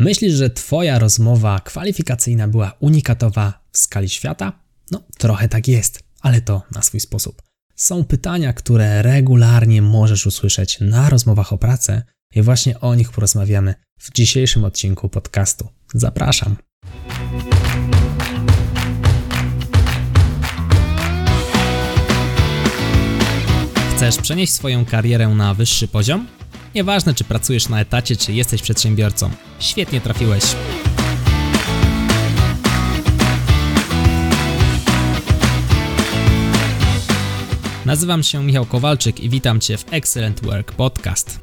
Myślisz, 0.00 0.32
że 0.32 0.50
Twoja 0.50 0.98
rozmowa 0.98 1.60
kwalifikacyjna 1.60 2.48
była 2.48 2.76
unikatowa 2.80 3.64
w 3.72 3.78
skali 3.78 4.08
świata? 4.08 4.52
No, 4.90 5.02
trochę 5.18 5.48
tak 5.48 5.68
jest, 5.68 6.02
ale 6.20 6.40
to 6.40 6.62
na 6.74 6.82
swój 6.82 7.00
sposób. 7.00 7.42
Są 7.76 8.04
pytania, 8.04 8.52
które 8.52 9.02
regularnie 9.02 9.82
możesz 9.82 10.26
usłyszeć 10.26 10.78
na 10.80 11.10
rozmowach 11.10 11.52
o 11.52 11.58
pracę 11.58 12.02
i 12.34 12.42
właśnie 12.42 12.80
o 12.80 12.94
nich 12.94 13.12
porozmawiamy 13.12 13.74
w 13.98 14.12
dzisiejszym 14.12 14.64
odcinku 14.64 15.08
podcastu. 15.08 15.68
Zapraszam. 15.94 16.56
Chcesz 23.96 24.16
przenieść 24.16 24.52
swoją 24.52 24.84
karierę 24.84 25.28
na 25.28 25.54
wyższy 25.54 25.88
poziom? 25.88 26.26
Nieważne, 26.74 27.14
czy 27.14 27.24
pracujesz 27.24 27.68
na 27.68 27.80
etacie, 27.80 28.16
czy 28.16 28.32
jesteś 28.32 28.62
przedsiębiorcą. 28.62 29.30
Świetnie 29.58 30.00
trafiłeś. 30.00 30.44
Nazywam 37.86 38.22
się 38.22 38.44
Michał 38.44 38.66
Kowalczyk 38.66 39.20
i 39.20 39.28
witam 39.28 39.60
Cię 39.60 39.78
w 39.78 39.92
Excellent 39.92 40.44
Work 40.44 40.72
Podcast. 40.72 41.40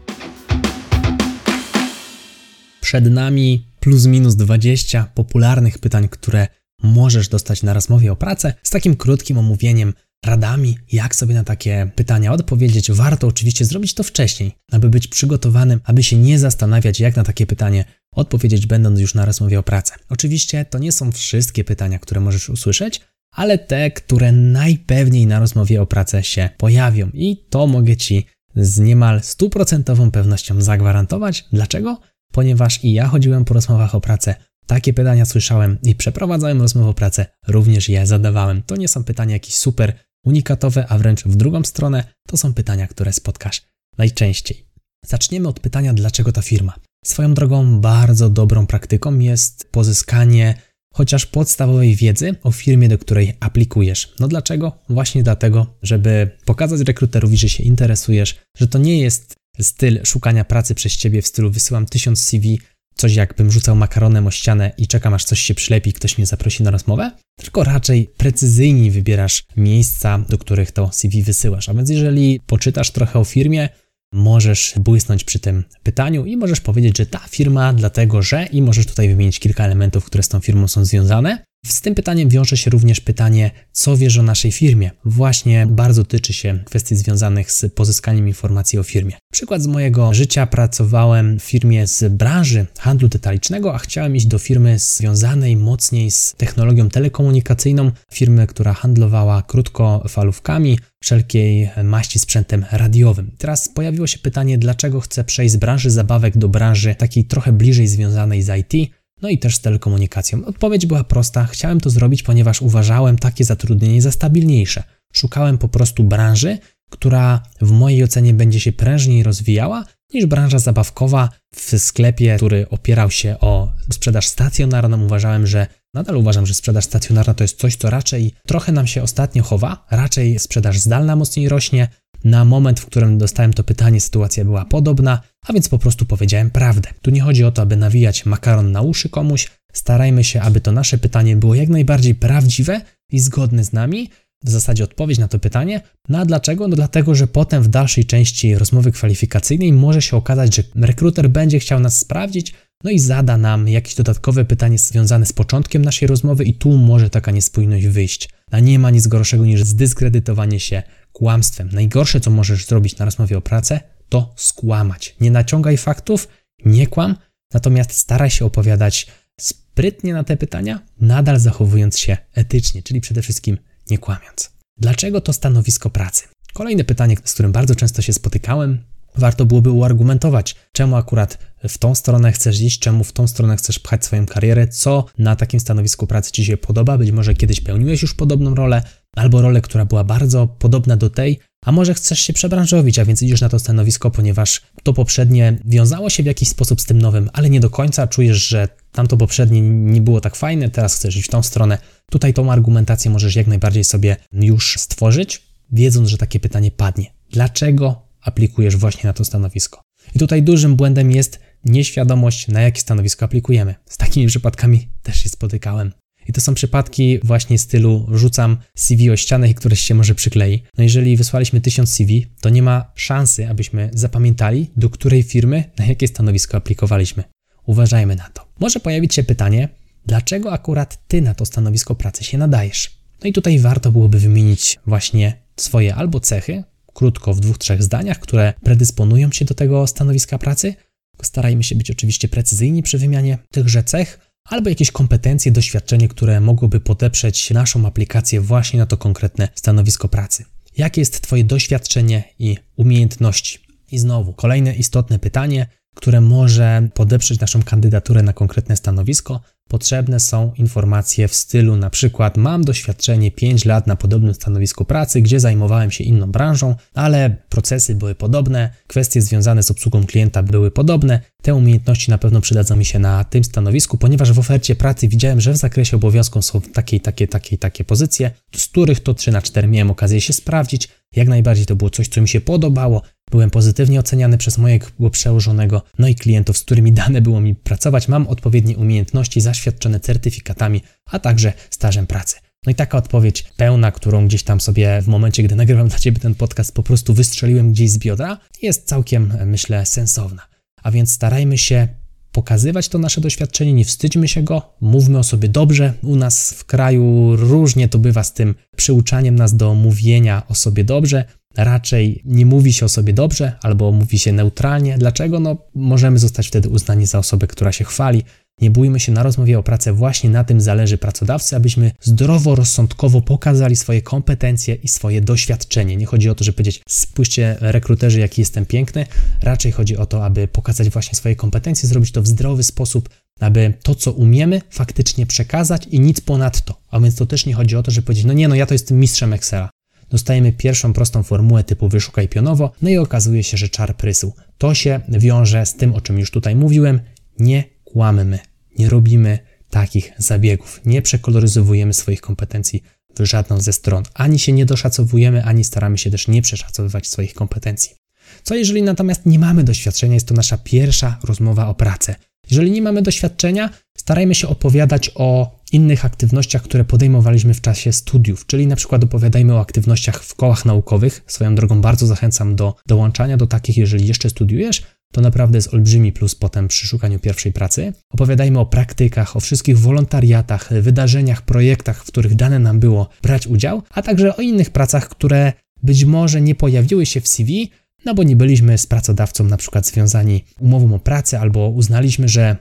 Przed 2.82 3.12
nami 3.12 3.68
plus 3.80 4.06
minus 4.06 4.36
20 4.36 5.12
popularnych 5.16 5.80
pytań, 5.80 6.10
które 6.10 6.48
możesz 6.84 7.30
dostać 7.30 7.64
na 7.64 7.74
rozmowie 7.74 8.12
o 8.12 8.16
pracę 8.16 8.54
z 8.64 8.70
takim 8.70 8.96
krótkim 8.96 9.38
omówieniem 9.38 9.94
radami, 10.26 10.78
jak 10.92 11.16
sobie 11.16 11.36
na 11.36 11.44
takie 11.44 11.92
pytania 11.96 12.34
odpowiedzieć. 12.34 12.92
Warto 12.92 13.28
oczywiście 13.28 13.66
zrobić 13.66 13.94
to 13.94 14.04
wcześniej, 14.04 14.52
aby 14.72 14.90
być 14.90 15.08
przygotowanym, 15.08 15.82
aby 15.84 16.04
się 16.04 16.18
nie 16.18 16.40
zastanawiać, 16.40 17.00
jak 17.00 17.16
na 17.16 17.24
takie 17.24 17.46
pytanie 17.46 17.86
odpowiedzieć, 18.12 18.66
będąc 18.66 19.00
już 19.00 19.14
na 19.14 19.26
rozmowie 19.26 19.60
o 19.60 19.64
pracę. 19.64 19.96
Oczywiście 20.10 20.66
to 20.66 20.80
nie 20.80 20.92
są 20.92 21.12
wszystkie 21.12 21.64
pytania, 21.64 22.00
które 22.00 22.22
możesz 22.22 22.50
usłyszeć, 22.50 23.02
ale 23.32 23.58
te, 23.58 23.92
które 23.92 24.32
najpewniej 24.32 25.28
na 25.28 25.40
rozmowie 25.40 25.82
o 25.82 25.86
pracę 25.86 26.24
się 26.24 26.50
pojawią. 26.58 27.10
I 27.14 27.46
to 27.50 27.68
mogę 27.68 27.98
Ci 27.98 28.26
z 28.56 28.80
niemal 28.80 29.24
stuprocentową 29.24 30.12
pewnością 30.12 30.62
zagwarantować. 30.62 31.46
Dlaczego? 31.54 32.02
Ponieważ 32.32 32.84
i 32.84 32.94
ja 32.94 33.08
chodziłem 33.08 33.46
po 33.46 33.54
rozmowach 33.54 33.96
o 33.96 34.02
pracę 34.02 34.36
takie 34.68 34.94
pytania 34.94 35.26
słyszałem 35.26 35.78
i 35.84 35.96
przeprowadzałem 35.96 36.62
rozmowę 36.62 36.90
o 36.90 36.94
pracę, 36.94 37.26
również 37.48 37.90
je 37.90 38.08
zadawałem. 38.08 38.62
To 38.64 38.76
nie 38.76 38.88
są 38.88 39.04
pytania 39.04 39.34
jakieś 39.34 39.56
super 39.56 39.94
unikatowe, 40.28 40.88
a 40.88 40.98
wręcz 40.98 41.24
w 41.24 41.36
drugą 41.36 41.64
stronę, 41.64 42.04
to 42.28 42.38
są 42.38 42.54
pytania, 42.54 42.88
które 42.88 43.14
spotkasz 43.14 43.62
najczęściej. 43.98 44.66
Zaczniemy 45.06 45.48
od 45.48 45.60
pytania, 45.60 45.94
dlaczego 45.94 46.32
ta 46.32 46.42
firma. 46.42 46.74
Swoją 47.06 47.34
drogą, 47.34 47.82
bardzo 47.82 48.30
dobrą 48.30 48.68
praktyką 48.68 49.20
jest 49.20 49.72
pozyskanie 49.72 50.56
chociaż 50.94 51.26
podstawowej 51.26 51.96
wiedzy 51.96 52.36
o 52.44 52.52
firmie, 52.52 52.90
do 52.90 52.98
której 52.98 53.38
aplikujesz. 53.40 54.14
No 54.20 54.28
dlaczego? 54.28 54.72
Właśnie 54.90 55.24
dlatego, 55.24 55.78
żeby 55.82 56.30
pokazać 56.46 56.82
rekruterowi, 56.82 57.38
że 57.38 57.50
się 57.50 57.64
interesujesz, 57.64 58.38
że 58.58 58.68
to 58.68 58.78
nie 58.80 59.02
jest 59.02 59.36
styl 59.60 60.00
szukania 60.04 60.46
pracy 60.46 60.76
przez 60.76 60.98
ciebie 60.98 61.22
w 61.22 61.28
stylu 61.28 61.52
wysyłam 61.52 61.86
tysiąc 61.86 62.22
CV, 62.22 62.60
coś 62.98 63.16
jakbym 63.16 63.52
rzucał 63.52 63.76
makaronem 63.76 64.28
o 64.28 64.32
ścianę 64.32 64.72
i 64.78 64.88
czekam 64.88 65.14
aż 65.14 65.24
coś 65.24 65.42
się 65.42 65.54
przylepi 65.54 65.94
ktoś 65.94 66.18
mnie 66.18 66.26
zaprosi 66.26 66.64
na 66.64 66.72
rozmowę, 66.72 67.12
tylko 67.36 67.64
raczej 67.64 68.10
precyzyjniej 68.18 68.92
wybierasz 68.92 69.44
miejsca, 69.58 70.20
do 70.30 70.38
których 70.38 70.72
to 70.72 70.90
CV 70.92 71.24
wysyłasz. 71.24 71.70
A 71.70 71.74
więc 71.74 71.90
jeżeli 71.90 72.40
poczytasz 72.46 72.92
trochę 72.92 73.20
o 73.20 73.24
firmie, 73.24 73.70
możesz 74.14 74.74
błysnąć 74.80 75.24
przy 75.24 75.40
tym 75.40 75.64
pytaniu 75.84 76.26
i 76.26 76.38
możesz 76.38 76.62
powiedzieć, 76.62 76.98
że 76.98 77.06
ta 77.06 77.20
firma 77.20 77.74
dlatego, 77.74 78.22
że 78.22 78.46
i 78.46 78.62
możesz 78.62 78.86
tutaj 78.86 79.10
wymienić 79.10 79.40
kilka 79.40 79.66
elementów, 79.66 80.06
które 80.06 80.24
z 80.24 80.28
tą 80.28 80.40
firmą 80.40 80.68
są 80.68 80.86
związane. 80.86 81.44
Z 81.68 81.82
tym 81.82 81.96
pytaniem 81.96 82.30
wiąże 82.30 82.58
się 82.58 82.70
również 82.70 83.02
pytanie, 83.02 83.52
co 83.72 83.98
wiesz 83.98 84.18
o 84.18 84.24
naszej 84.24 84.52
firmie. 84.52 84.92
Właśnie 85.06 85.68
bardzo 85.70 86.04
tyczy 86.04 86.34
się 86.34 86.60
kwestii 86.66 86.96
związanych 86.96 87.52
z 87.52 87.66
pozyskaniem 87.76 88.28
informacji 88.28 88.80
o 88.80 88.84
firmie. 88.84 89.14
Przykład 89.34 89.62
z 89.62 89.68
mojego 89.68 90.14
życia. 90.14 90.48
Pracowałem 90.48 91.40
w 91.40 91.44
firmie 91.44 91.88
z 91.88 92.14
branży 92.14 92.66
handlu 92.80 93.08
detalicznego, 93.08 93.76
a 93.76 93.78
chciałem 93.78 94.16
iść 94.16 94.26
do 94.26 94.40
firmy 94.40 94.80
związanej 94.80 95.58
mocniej 95.58 96.12
z 96.12 96.34
technologią 96.38 96.90
telekomunikacyjną, 96.90 97.92
firmy, 98.12 98.48
która 98.48 98.74
handlowała 98.74 99.42
krótkofalówkami, 99.42 100.80
wszelkiej 101.00 101.70
maści 101.84 102.20
sprzętem 102.20 102.66
radiowym. 102.72 103.32
Teraz 103.38 103.70
pojawiło 103.70 104.08
się 104.08 104.20
pytanie, 104.20 104.58
dlaczego 104.58 105.00
chcę 105.00 105.24
przejść 105.24 105.54
z 105.54 105.58
branży 105.58 105.92
zabawek 105.92 106.38
do 106.38 106.50
branży 106.50 106.96
takiej 106.96 107.26
trochę 107.26 107.52
bliżej 107.52 107.88
związanej 107.88 108.44
z 108.44 108.50
IT 108.74 108.92
no 109.22 109.30
i 109.30 109.38
też 109.38 109.56
z 109.56 109.62
telekomunikacją. 109.62 110.46
Odpowiedź 110.46 110.86
była 110.86 111.04
prosta. 111.04 111.46
Chciałem 111.46 111.80
to 111.80 111.90
zrobić, 111.90 112.24
ponieważ 112.24 112.62
uważałem 112.62 113.18
takie 113.18 113.44
zatrudnienie 113.44 114.02
za 114.02 114.12
stabilniejsze. 114.12 114.84
Szukałem 115.14 115.58
po 115.58 115.70
prostu 115.70 116.04
branży, 116.04 116.58
która 116.90 117.44
w 117.62 117.72
mojej 117.72 118.04
ocenie 118.04 118.34
będzie 118.34 118.60
się 118.60 118.72
prężniej 118.72 119.24
rozwijała 119.24 119.86
niż 120.14 120.26
branża 120.26 120.60
zabawkowa 120.60 121.30
w 121.56 121.80
sklepie, 121.80 122.36
który 122.38 122.70
opierał 122.70 123.12
się 123.12 123.40
o 123.40 123.74
sprzedaż 123.92 124.28
stacjonarną. 124.28 125.06
Uważałem, 125.06 125.48
że 125.48 125.68
nadal 125.94 126.18
uważam, 126.18 126.46
że 126.46 126.54
sprzedaż 126.54 126.86
stacjonarna 126.86 127.34
to 127.34 127.44
jest 127.44 127.60
coś, 127.60 127.76
co 127.76 127.90
raczej 127.90 128.34
trochę 128.46 128.72
nam 128.72 128.88
się 128.88 129.04
ostatnio 129.04 129.44
chowa, 129.44 129.86
raczej 129.92 130.40
sprzedaż 130.40 130.80
zdalna 130.80 131.16
mocniej 131.16 131.50
rośnie, 131.50 131.88
na 132.24 132.46
moment, 132.46 132.80
w 132.80 132.86
którym 132.86 133.18
dostałem 133.18 133.54
to 133.54 133.64
pytanie, 133.64 134.02
sytuacja 134.02 134.46
była 134.46 134.66
podobna, 134.66 135.22
a 135.48 135.54
więc 135.54 135.70
po 135.70 135.80
prostu 135.80 136.06
powiedziałem 136.06 136.50
prawdę. 136.50 136.90
Tu 137.02 137.12
nie 137.12 137.22
chodzi 137.22 137.44
o 137.44 137.52
to, 137.52 137.62
aby 137.62 137.78
nawijać 137.78 138.26
makaron 138.26 138.72
na 138.72 138.82
uszy 138.82 139.10
komuś, 139.10 139.48
starajmy 139.74 140.24
się, 140.24 140.42
aby 140.42 140.62
to 140.62 140.72
nasze 140.72 140.98
pytanie 140.98 141.36
było 141.36 141.56
jak 141.56 141.70
najbardziej 141.70 142.16
prawdziwe 142.16 142.82
i 143.12 143.20
zgodne 143.20 143.64
z 143.64 143.74
nami, 143.74 144.10
w 144.44 144.50
zasadzie 144.50 144.84
odpowiedź 144.84 145.20
na 145.20 145.28
to 145.28 145.40
pytanie. 145.40 145.82
No 146.10 146.20
a 146.20 146.26
dlaczego? 146.26 146.68
No 146.68 146.76
dlatego, 146.76 147.16
że 147.16 147.28
potem 147.28 147.64
w 147.64 147.68
dalszej 147.68 148.06
części 148.06 148.56
rozmowy 148.56 148.92
kwalifikacyjnej 148.92 149.74
może 149.74 150.02
się 150.02 150.18
okazać, 150.18 150.56
że 150.56 150.64
rekruter 150.76 151.30
będzie 151.30 151.60
chciał 151.60 151.80
nas 151.80 152.00
sprawdzić, 152.00 152.54
no 152.84 152.92
i 152.92 153.00
zada 153.00 153.38
nam 153.38 153.68
jakieś 153.68 153.96
dodatkowe 153.96 154.46
pytanie 154.46 154.78
związane 154.78 155.26
z 155.26 155.34
początkiem 155.34 155.86
naszej 155.86 156.08
rozmowy 156.08 156.44
i 156.44 156.54
tu 156.54 156.78
może 156.78 157.10
taka 157.10 157.32
niespójność 157.32 157.88
wyjść. 157.88 158.30
A 158.52 158.60
nie 158.60 158.80
ma 158.80 158.90
nic 158.90 159.08
gorszego 159.08 159.46
niż 159.46 159.64
zdyskredytowanie 159.64 160.60
się 160.60 160.84
kłamstwem. 161.18 161.70
Najgorsze, 161.72 162.20
co 162.20 162.32
możesz 162.32 162.66
zrobić 162.66 162.98
na 162.98 163.06
rozmowie 163.06 163.38
o 163.38 163.42
pracę, 163.42 163.80
to 164.10 164.34
skłamać. 164.36 165.16
Nie 165.22 165.32
naciągaj 165.32 165.78
faktów, 165.78 166.28
nie 166.66 166.88
kłam, 166.88 167.16
natomiast 167.54 167.92
staraj 167.92 168.30
się 168.30 168.46
opowiadać 168.46 169.08
sprytnie 169.40 170.14
na 170.14 170.24
te 170.24 170.38
pytania, 170.38 170.80
nadal 171.02 171.40
zachowując 171.40 172.00
się 172.00 172.18
etycznie, 172.34 172.84
czyli 172.84 173.02
przede 173.02 173.22
wszystkim 173.22 173.58
nie 173.90 173.98
kłamiąc. 173.98 174.52
Dlaczego 174.78 175.22
to 175.22 175.34
stanowisko 175.34 175.90
pracy? 175.90 176.24
Kolejne 176.54 176.84
pytanie, 176.84 177.16
z 177.24 177.34
którym 177.34 177.52
bardzo 177.52 177.76
często 177.76 178.02
się 178.02 178.14
spotykałem, 178.14 178.84
warto 179.16 179.46
byłoby 179.46 179.72
uargumentować, 179.72 180.56
czemu 180.72 180.96
akurat 180.96 181.38
w 181.70 181.78
tą 181.78 181.96
stronę 181.96 182.32
chcesz 182.32 182.62
iść, 182.62 182.80
czemu 182.80 183.04
w 183.04 183.12
tą 183.12 183.28
stronę 183.28 183.58
chcesz 183.58 183.80
pchać 183.80 184.06
swoją 184.06 184.26
karierę, 184.26 184.68
co 184.68 185.06
na 185.18 185.36
takim 185.36 185.60
stanowisku 185.60 186.08
pracy 186.08 186.32
Ci 186.32 186.46
się 186.46 186.58
podoba. 186.58 186.98
Być 186.98 187.12
może 187.12 187.34
kiedyś 187.34 187.62
pełniłeś 187.62 188.02
już 188.02 188.14
podobną 188.14 188.56
rolę, 188.56 188.84
albo 189.18 189.42
rolę, 189.42 189.62
która 189.62 189.86
była 189.86 190.04
bardzo 190.04 190.48
podobna 190.48 190.98
do 190.98 191.10
tej, 191.10 191.40
a 191.66 191.72
może 191.72 191.94
chcesz 191.94 192.20
się 192.20 192.34
przebranżowić, 192.34 193.00
a 193.00 193.06
więc 193.06 193.24
idziesz 193.24 193.42
na 193.42 193.50
to 193.50 193.60
stanowisko, 193.60 194.12
ponieważ 194.12 194.62
to 194.84 194.94
poprzednie 194.94 195.60
wiązało 195.66 196.10
się 196.10 196.24
w 196.24 196.26
jakiś 196.26 196.50
sposób 196.50 196.82
z 196.82 196.86
tym 196.86 197.02
nowym, 197.02 197.30
ale 197.34 197.50
nie 197.50 197.60
do 197.60 197.70
końca 197.70 198.08
czujesz, 198.08 198.48
że 198.48 198.68
tamto 198.92 199.18
poprzednie 199.18 199.62
nie 199.62 200.02
było 200.02 200.22
tak 200.22 200.36
fajne, 200.36 200.70
teraz 200.70 200.96
chcesz 200.96 201.16
iść 201.16 201.28
w 201.28 201.32
tą 201.32 201.44
stronę. 201.44 201.78
Tutaj 202.12 202.34
tą 202.34 202.52
argumentację 202.52 203.12
możesz 203.12 203.36
jak 203.36 203.48
najbardziej 203.48 203.84
sobie 203.84 204.18
już 204.32 204.76
stworzyć, 204.78 205.44
wiedząc, 205.72 206.10
że 206.10 206.18
takie 206.18 206.40
pytanie 206.40 206.72
padnie. 206.72 207.06
Dlaczego 207.32 208.02
aplikujesz 208.22 208.76
właśnie 208.76 209.08
na 209.08 209.14
to 209.14 209.26
stanowisko? 209.26 209.82
I 210.16 210.20
tutaj 210.20 210.44
dużym 210.44 210.76
błędem 210.76 211.12
jest 211.12 211.40
nieświadomość, 211.66 212.48
na 212.48 212.62
jakie 212.62 212.82
stanowisko 212.82 213.26
aplikujemy. 213.26 213.76
Z 213.86 213.98
takimi 213.98 214.28
przypadkami 214.28 214.88
też 215.04 215.24
się 215.24 215.30
spotykałem. 215.30 215.92
I 216.28 216.34
to 216.34 216.42
są 216.42 216.54
przypadki 216.54 217.20
właśnie 217.24 217.60
stylu 217.60 218.08
rzucam 218.12 218.58
CV 218.76 219.12
o 219.12 219.18
ścianę 219.18 219.50
i 219.50 219.56
któreś 219.56 219.80
się 219.80 219.96
może 219.96 220.16
przyklei. 220.16 220.64
No 220.78 220.84
jeżeli 220.84 221.18
wysłaliśmy 221.18 221.62
1000 221.62 221.94
CV, 221.94 222.28
to 222.42 222.50
nie 222.50 222.64
ma 222.64 222.92
szansy, 222.96 223.50
abyśmy 223.50 223.90
zapamiętali, 223.94 224.72
do 224.76 224.90
której 224.90 225.24
firmy, 225.24 225.64
na 225.78 225.86
jakie 225.86 226.08
stanowisko 226.08 226.58
aplikowaliśmy. 226.58 227.24
Uważajmy 227.66 228.16
na 228.16 228.30
to. 228.30 228.48
Może 228.60 228.80
pojawić 228.80 229.16
się 229.16 229.24
pytanie, 229.24 229.70
dlaczego 230.06 230.52
akurat 230.52 231.08
ty 231.08 231.22
na 231.22 231.34
to 231.34 231.46
stanowisko 231.46 231.96
pracy 231.96 232.24
się 232.24 232.38
nadajesz? 232.38 232.98
No 233.24 233.30
i 233.30 233.34
tutaj 233.34 233.60
warto 233.60 233.92
byłoby 233.92 234.20
wymienić 234.20 234.80
właśnie 234.86 235.42
swoje 235.56 235.96
albo 235.96 236.20
cechy, 236.20 236.64
krótko 236.94 237.34
w 237.34 237.40
dwóch, 237.40 237.58
trzech 237.58 237.84
zdaniach, 237.84 238.20
które 238.20 238.54
predysponują 238.64 239.32
się 239.32 239.46
do 239.46 239.54
tego 239.54 239.88
stanowiska 239.88 240.38
pracy. 240.38 240.76
Starajmy 241.22 241.64
się 241.64 241.76
być 241.76 241.92
oczywiście 241.92 242.28
precyzyjni 242.28 242.84
przy 242.84 242.98
wymianie 242.98 243.38
tychże 243.52 243.84
cech, 243.84 244.27
albo 244.48 244.70
jakieś 244.70 244.92
kompetencje, 244.92 245.52
doświadczenie, 245.52 246.08
które 246.08 246.40
mogłoby 246.40 246.80
podeprzeć 246.80 247.52
naszą 247.52 247.86
aplikację 247.88 248.42
właśnie 248.42 248.80
na 248.80 248.86
to 248.86 248.98
konkretne 248.98 249.48
stanowisko 249.56 250.08
pracy. 250.08 250.46
Jakie 250.78 251.02
jest 251.02 251.22
Twoje 251.22 251.44
doświadczenie 251.44 252.24
i 252.40 252.58
umiejętności? 252.76 253.60
I 253.92 254.00
znowu, 254.00 254.34
kolejne 254.34 254.76
istotne 254.76 255.20
pytanie, 255.20 255.68
które 255.96 256.22
może 256.22 256.90
podeprzeć 256.94 257.40
naszą 257.40 257.64
kandydaturę 257.64 258.24
na 258.24 258.34
konkretne 258.34 258.78
stanowisko, 258.78 259.42
potrzebne 259.68 260.20
są 260.20 260.52
informacje 260.58 261.28
w 261.28 261.36
stylu 261.36 261.76
na 261.76 261.90
przykład 261.90 262.38
mam 262.38 262.64
doświadczenie 262.64 263.32
5 263.32 263.66
lat 263.66 263.88
na 263.88 263.96
podobnym 263.96 264.34
stanowisku 264.34 264.86
pracy, 264.86 265.22
gdzie 265.22 265.40
zajmowałem 265.40 265.92
się 265.92 266.04
inną 266.04 266.32
branżą, 266.32 266.76
ale 266.94 267.36
procesy 267.50 267.96
były 267.96 268.16
podobne, 268.16 268.70
kwestie 268.88 269.22
związane 269.22 269.64
z 269.64 269.72
obsługą 269.72 270.06
klienta 270.06 270.44
były 270.44 270.72
podobne. 270.72 271.22
Te 271.42 271.56
umiejętności 271.56 272.12
na 272.12 272.18
pewno 272.18 272.42
przydadzą 272.42 272.76
mi 272.76 272.86
się 272.86 273.00
na 273.00 273.24
tym 273.24 273.44
stanowisku, 273.44 273.98
ponieważ 273.98 274.32
w 274.34 274.40
ofercie 274.40 274.76
pracy 274.76 275.08
widziałem, 275.08 275.42
że 275.42 275.54
w 275.54 275.58
zakresie 275.58 275.98
obowiązków 275.98 276.46
są 276.46 276.62
takie, 276.62 277.00
takie, 277.00 277.28
takie, 277.28 277.58
takie 277.58 277.84
pozycje, 277.84 278.32
z 278.56 278.68
których 278.68 279.00
to 279.00 279.14
3 279.14 279.32
na 279.32 279.42
4 279.42 279.68
miałem 279.68 279.92
okazję 279.92 280.22
się 280.22 280.34
sprawdzić. 280.34 280.90
Jak 281.16 281.28
najbardziej 281.28 281.66
to 281.66 281.76
było 281.76 281.90
coś, 281.90 282.08
co 282.08 282.22
mi 282.22 282.28
się 282.28 282.42
podobało. 282.42 283.02
Byłem 283.32 283.50
pozytywnie 283.50 284.00
oceniany 284.00 284.38
przez 284.38 284.58
mojego 284.58 284.88
przełożonego, 285.12 285.82
no 286.00 286.08
i 286.08 286.16
klientów, 286.16 286.58
z 286.58 286.64
którymi 286.64 286.92
dane 286.92 287.22
było 287.22 287.42
mi 287.42 287.56
pracować. 287.56 288.08
Mam 288.08 288.28
odpowiednie 288.28 288.78
umiejętności 288.78 289.42
zaświadczone 289.42 290.00
certyfikatami, 290.00 290.82
a 291.06 291.20
także 291.20 291.54
stażem 291.70 292.08
pracy. 292.08 292.36
No 292.66 292.72
i 292.72 292.76
taka 292.76 292.98
odpowiedź 292.98 293.44
pełna, 293.58 293.92
którą 293.92 294.28
gdzieś 294.28 294.44
tam 294.44 294.62
sobie 294.62 295.02
w 295.02 295.08
momencie, 295.08 295.44
gdy 295.44 295.56
nagrywam 295.56 295.88
dla 295.88 296.00
Ciebie 296.00 296.20
ten 296.20 296.36
podcast, 296.36 296.72
po 296.72 296.84
prostu 296.84 297.14
wystrzeliłem 297.14 297.72
gdzieś 297.72 297.90
z 297.90 297.98
biodra, 297.98 298.38
jest 298.62 298.88
całkiem, 298.88 299.34
myślę, 299.46 299.86
sensowna. 299.86 300.48
A 300.84 300.92
więc 300.92 301.12
starajmy 301.12 301.58
się 301.58 301.88
pokazywać 302.32 302.90
to 302.90 302.98
nasze 302.98 303.22
doświadczenie, 303.22 303.74
nie 303.74 303.86
wstydźmy 303.86 304.28
się 304.28 304.44
go, 304.44 304.74
mówmy 304.82 305.18
o 305.18 305.24
sobie 305.24 305.50
dobrze. 305.50 305.94
U 306.04 306.16
nas 306.16 306.54
w 306.54 306.66
kraju 306.66 307.36
różnie 307.36 307.90
to 307.90 308.00
bywa 308.00 308.24
z 308.24 308.34
tym 308.34 308.56
przyuczaniem 308.76 309.36
nas 309.36 309.56
do 309.56 309.74
mówienia 309.74 310.44
o 310.48 310.56
sobie 310.56 310.84
dobrze. 310.84 311.26
Raczej 311.58 312.22
nie 312.26 312.46
mówi 312.46 312.74
się 312.74 312.86
o 312.86 312.90
sobie 312.90 313.14
dobrze 313.14 313.52
albo 313.62 313.92
mówi 313.92 314.20
się 314.20 314.32
neutralnie. 314.32 314.98
Dlaczego? 314.98 315.40
No, 315.40 315.58
możemy 315.76 316.20
zostać 316.20 316.48
wtedy 316.48 316.70
uznani 316.70 317.06
za 317.06 317.20
osobę, 317.20 317.48
która 317.48 317.72
się 317.72 317.84
chwali, 317.84 318.24
nie 318.62 318.72
bójmy 318.72 319.00
się 319.00 319.12
na 319.12 319.24
rozmowie 319.24 319.60
o 319.60 319.64
pracę, 319.64 319.94
właśnie 319.94 320.30
na 320.30 320.44
tym 320.44 320.62
zależy 320.62 320.98
pracodawcy, 320.98 321.56
abyśmy 321.56 321.92
zdrowo, 322.02 322.56
rozsądkowo 322.56 323.22
pokazali 323.22 323.76
swoje 323.76 324.02
kompetencje 324.02 324.76
i 324.76 324.88
swoje 324.88 325.22
doświadczenie. 325.22 325.98
Nie 325.98 326.06
chodzi 326.06 326.30
o 326.30 326.36
to, 326.36 326.44
żeby 326.44 326.56
powiedzieć, 326.56 326.82
spójrzcie 326.90 327.58
rekruterzy, 327.60 328.20
jaki 328.20 328.42
jestem 328.42 328.66
piękny, 328.66 329.06
raczej 329.42 329.72
chodzi 329.72 329.98
o 329.98 330.06
to, 330.06 330.26
aby 330.26 330.48
pokazać 330.48 330.90
właśnie 330.90 331.16
swoje 331.16 331.36
kompetencje, 331.36 331.90
zrobić 331.90 332.12
to 332.12 332.22
w 332.22 332.28
zdrowy 332.28 332.64
sposób, 332.64 333.10
aby 333.40 333.74
to, 333.84 333.96
co 333.96 334.12
umiemy, 334.12 334.62
faktycznie 334.70 335.26
przekazać 335.26 335.88
i 335.88 336.00
nic 336.00 336.22
ponadto. 336.22 336.82
A 336.92 337.00
więc 337.00 337.16
to 337.16 337.26
też 337.26 337.46
nie 337.46 337.54
chodzi 337.54 337.76
o 337.76 337.84
to, 337.84 337.92
żeby 337.92 338.06
powiedzieć, 338.06 338.26
no 338.26 338.34
nie, 338.34 338.48
no 338.48 338.56
ja 338.56 338.66
to 338.66 338.74
jestem 338.74 339.00
mistrzem 339.00 339.34
Excela. 339.34 339.70
Dostajemy 340.10 340.52
pierwszą 340.52 340.94
prostą 340.94 341.24
formułę 341.24 341.64
typu 341.64 341.90
wyszukaj 341.90 342.28
pionowo, 342.28 342.72
no 342.82 342.90
i 342.90 342.98
okazuje 342.98 343.44
się, 343.44 343.58
że 343.58 343.70
czar 343.70 343.96
prysł. 343.96 344.34
To 344.58 344.74
się 344.74 345.00
wiąże 345.10 345.66
z 345.66 345.76
tym, 345.76 345.94
o 345.94 346.02
czym 346.02 346.20
już 346.20 346.32
tutaj 346.32 346.56
mówiłem, 346.56 347.00
nie 347.40 347.64
kłammy, 347.84 348.40
nie 348.80 348.90
robimy 348.90 349.40
takich 349.70 350.12
zabiegów, 350.18 350.82
nie 350.86 351.02
przekoloryzowujemy 351.02 351.94
swoich 351.94 352.22
kompetencji 352.22 352.84
w 353.20 353.26
żadną 353.26 353.62
ze 353.62 353.74
stron. 353.74 354.04
Ani 354.14 354.40
się 354.40 354.52
nie 354.52 354.66
doszacowujemy, 354.66 355.44
ani 355.44 355.64
staramy 355.64 355.98
się 355.98 356.12
też 356.12 356.28
nie 356.28 356.42
przeszacowywać 356.42 357.08
swoich 357.08 357.34
kompetencji. 357.34 357.96
Co 358.44 358.56
jeżeli 358.56 358.82
natomiast 358.84 359.26
nie 359.26 359.40
mamy 359.40 359.64
doświadczenia, 359.64 360.14
jest 360.14 360.28
to 360.28 360.34
nasza 360.34 360.58
pierwsza 360.58 361.20
rozmowa 361.24 361.68
o 361.68 361.76
pracę. 361.76 362.16
Jeżeli 362.50 362.72
nie 362.72 362.82
mamy 362.82 363.02
doświadczenia, 363.02 363.70
starajmy 363.98 364.36
się 364.36 364.48
opowiadać 364.48 365.12
o 365.16 365.57
innych 365.72 366.06
aktywnościach, 366.06 366.62
które 366.62 366.86
podejmowaliśmy 366.86 367.54
w 367.54 367.62
czasie 367.62 367.94
studiów, 367.94 368.46
czyli 368.46 368.68
na 368.68 368.76
przykład 368.76 369.04
opowiadajmy 369.04 369.54
o 369.54 369.60
aktywnościach 369.60 370.24
w 370.24 370.36
kołach 370.36 370.66
naukowych. 370.66 371.24
Swoją 371.28 371.56
drogą 371.56 371.82
bardzo 371.82 372.08
zachęcam 372.08 372.56
do 372.56 372.76
dołączania 372.88 373.38
do 373.38 373.48
takich, 373.48 373.78
jeżeli 373.78 374.08
jeszcze 374.08 374.30
studiujesz, 374.30 374.84
to 375.12 375.22
naprawdę 375.22 375.58
jest 375.58 375.74
olbrzymi 375.74 376.12
plus 376.12 376.36
potem 376.36 376.68
przy 376.68 376.88
szukaniu 376.88 377.20
pierwszej 377.20 377.52
pracy. 377.52 377.94
Opowiadajmy 378.10 378.60
o 378.60 378.66
praktykach, 378.66 379.36
o 379.36 379.40
wszystkich 379.40 379.80
wolontariatach, 379.80 380.70
wydarzeniach, 380.82 381.42
projektach, 381.42 382.04
w 382.04 382.08
których 382.08 382.36
dane 382.36 382.60
nam 382.60 382.80
było 382.80 383.10
brać 383.22 383.48
udział, 383.48 383.84
a 383.90 384.02
także 384.02 384.36
o 384.38 384.42
innych 384.42 384.70
pracach, 384.70 385.10
które 385.10 385.54
być 385.84 386.06
może 386.06 386.42
nie 386.42 386.56
pojawiły 386.56 387.06
się 387.06 387.22
w 387.22 387.28
CV, 387.28 387.72
no 388.06 388.16
bo 388.16 388.24
nie 388.24 388.36
byliśmy 388.36 388.78
z 388.78 388.86
pracodawcą 388.86 389.44
na 389.44 389.58
przykład 389.58 389.86
związani 389.86 390.44
umową 390.60 390.96
o 390.96 391.00
pracę, 391.00 391.40
albo 391.40 391.70
uznaliśmy, 391.70 392.30
że 392.30 392.58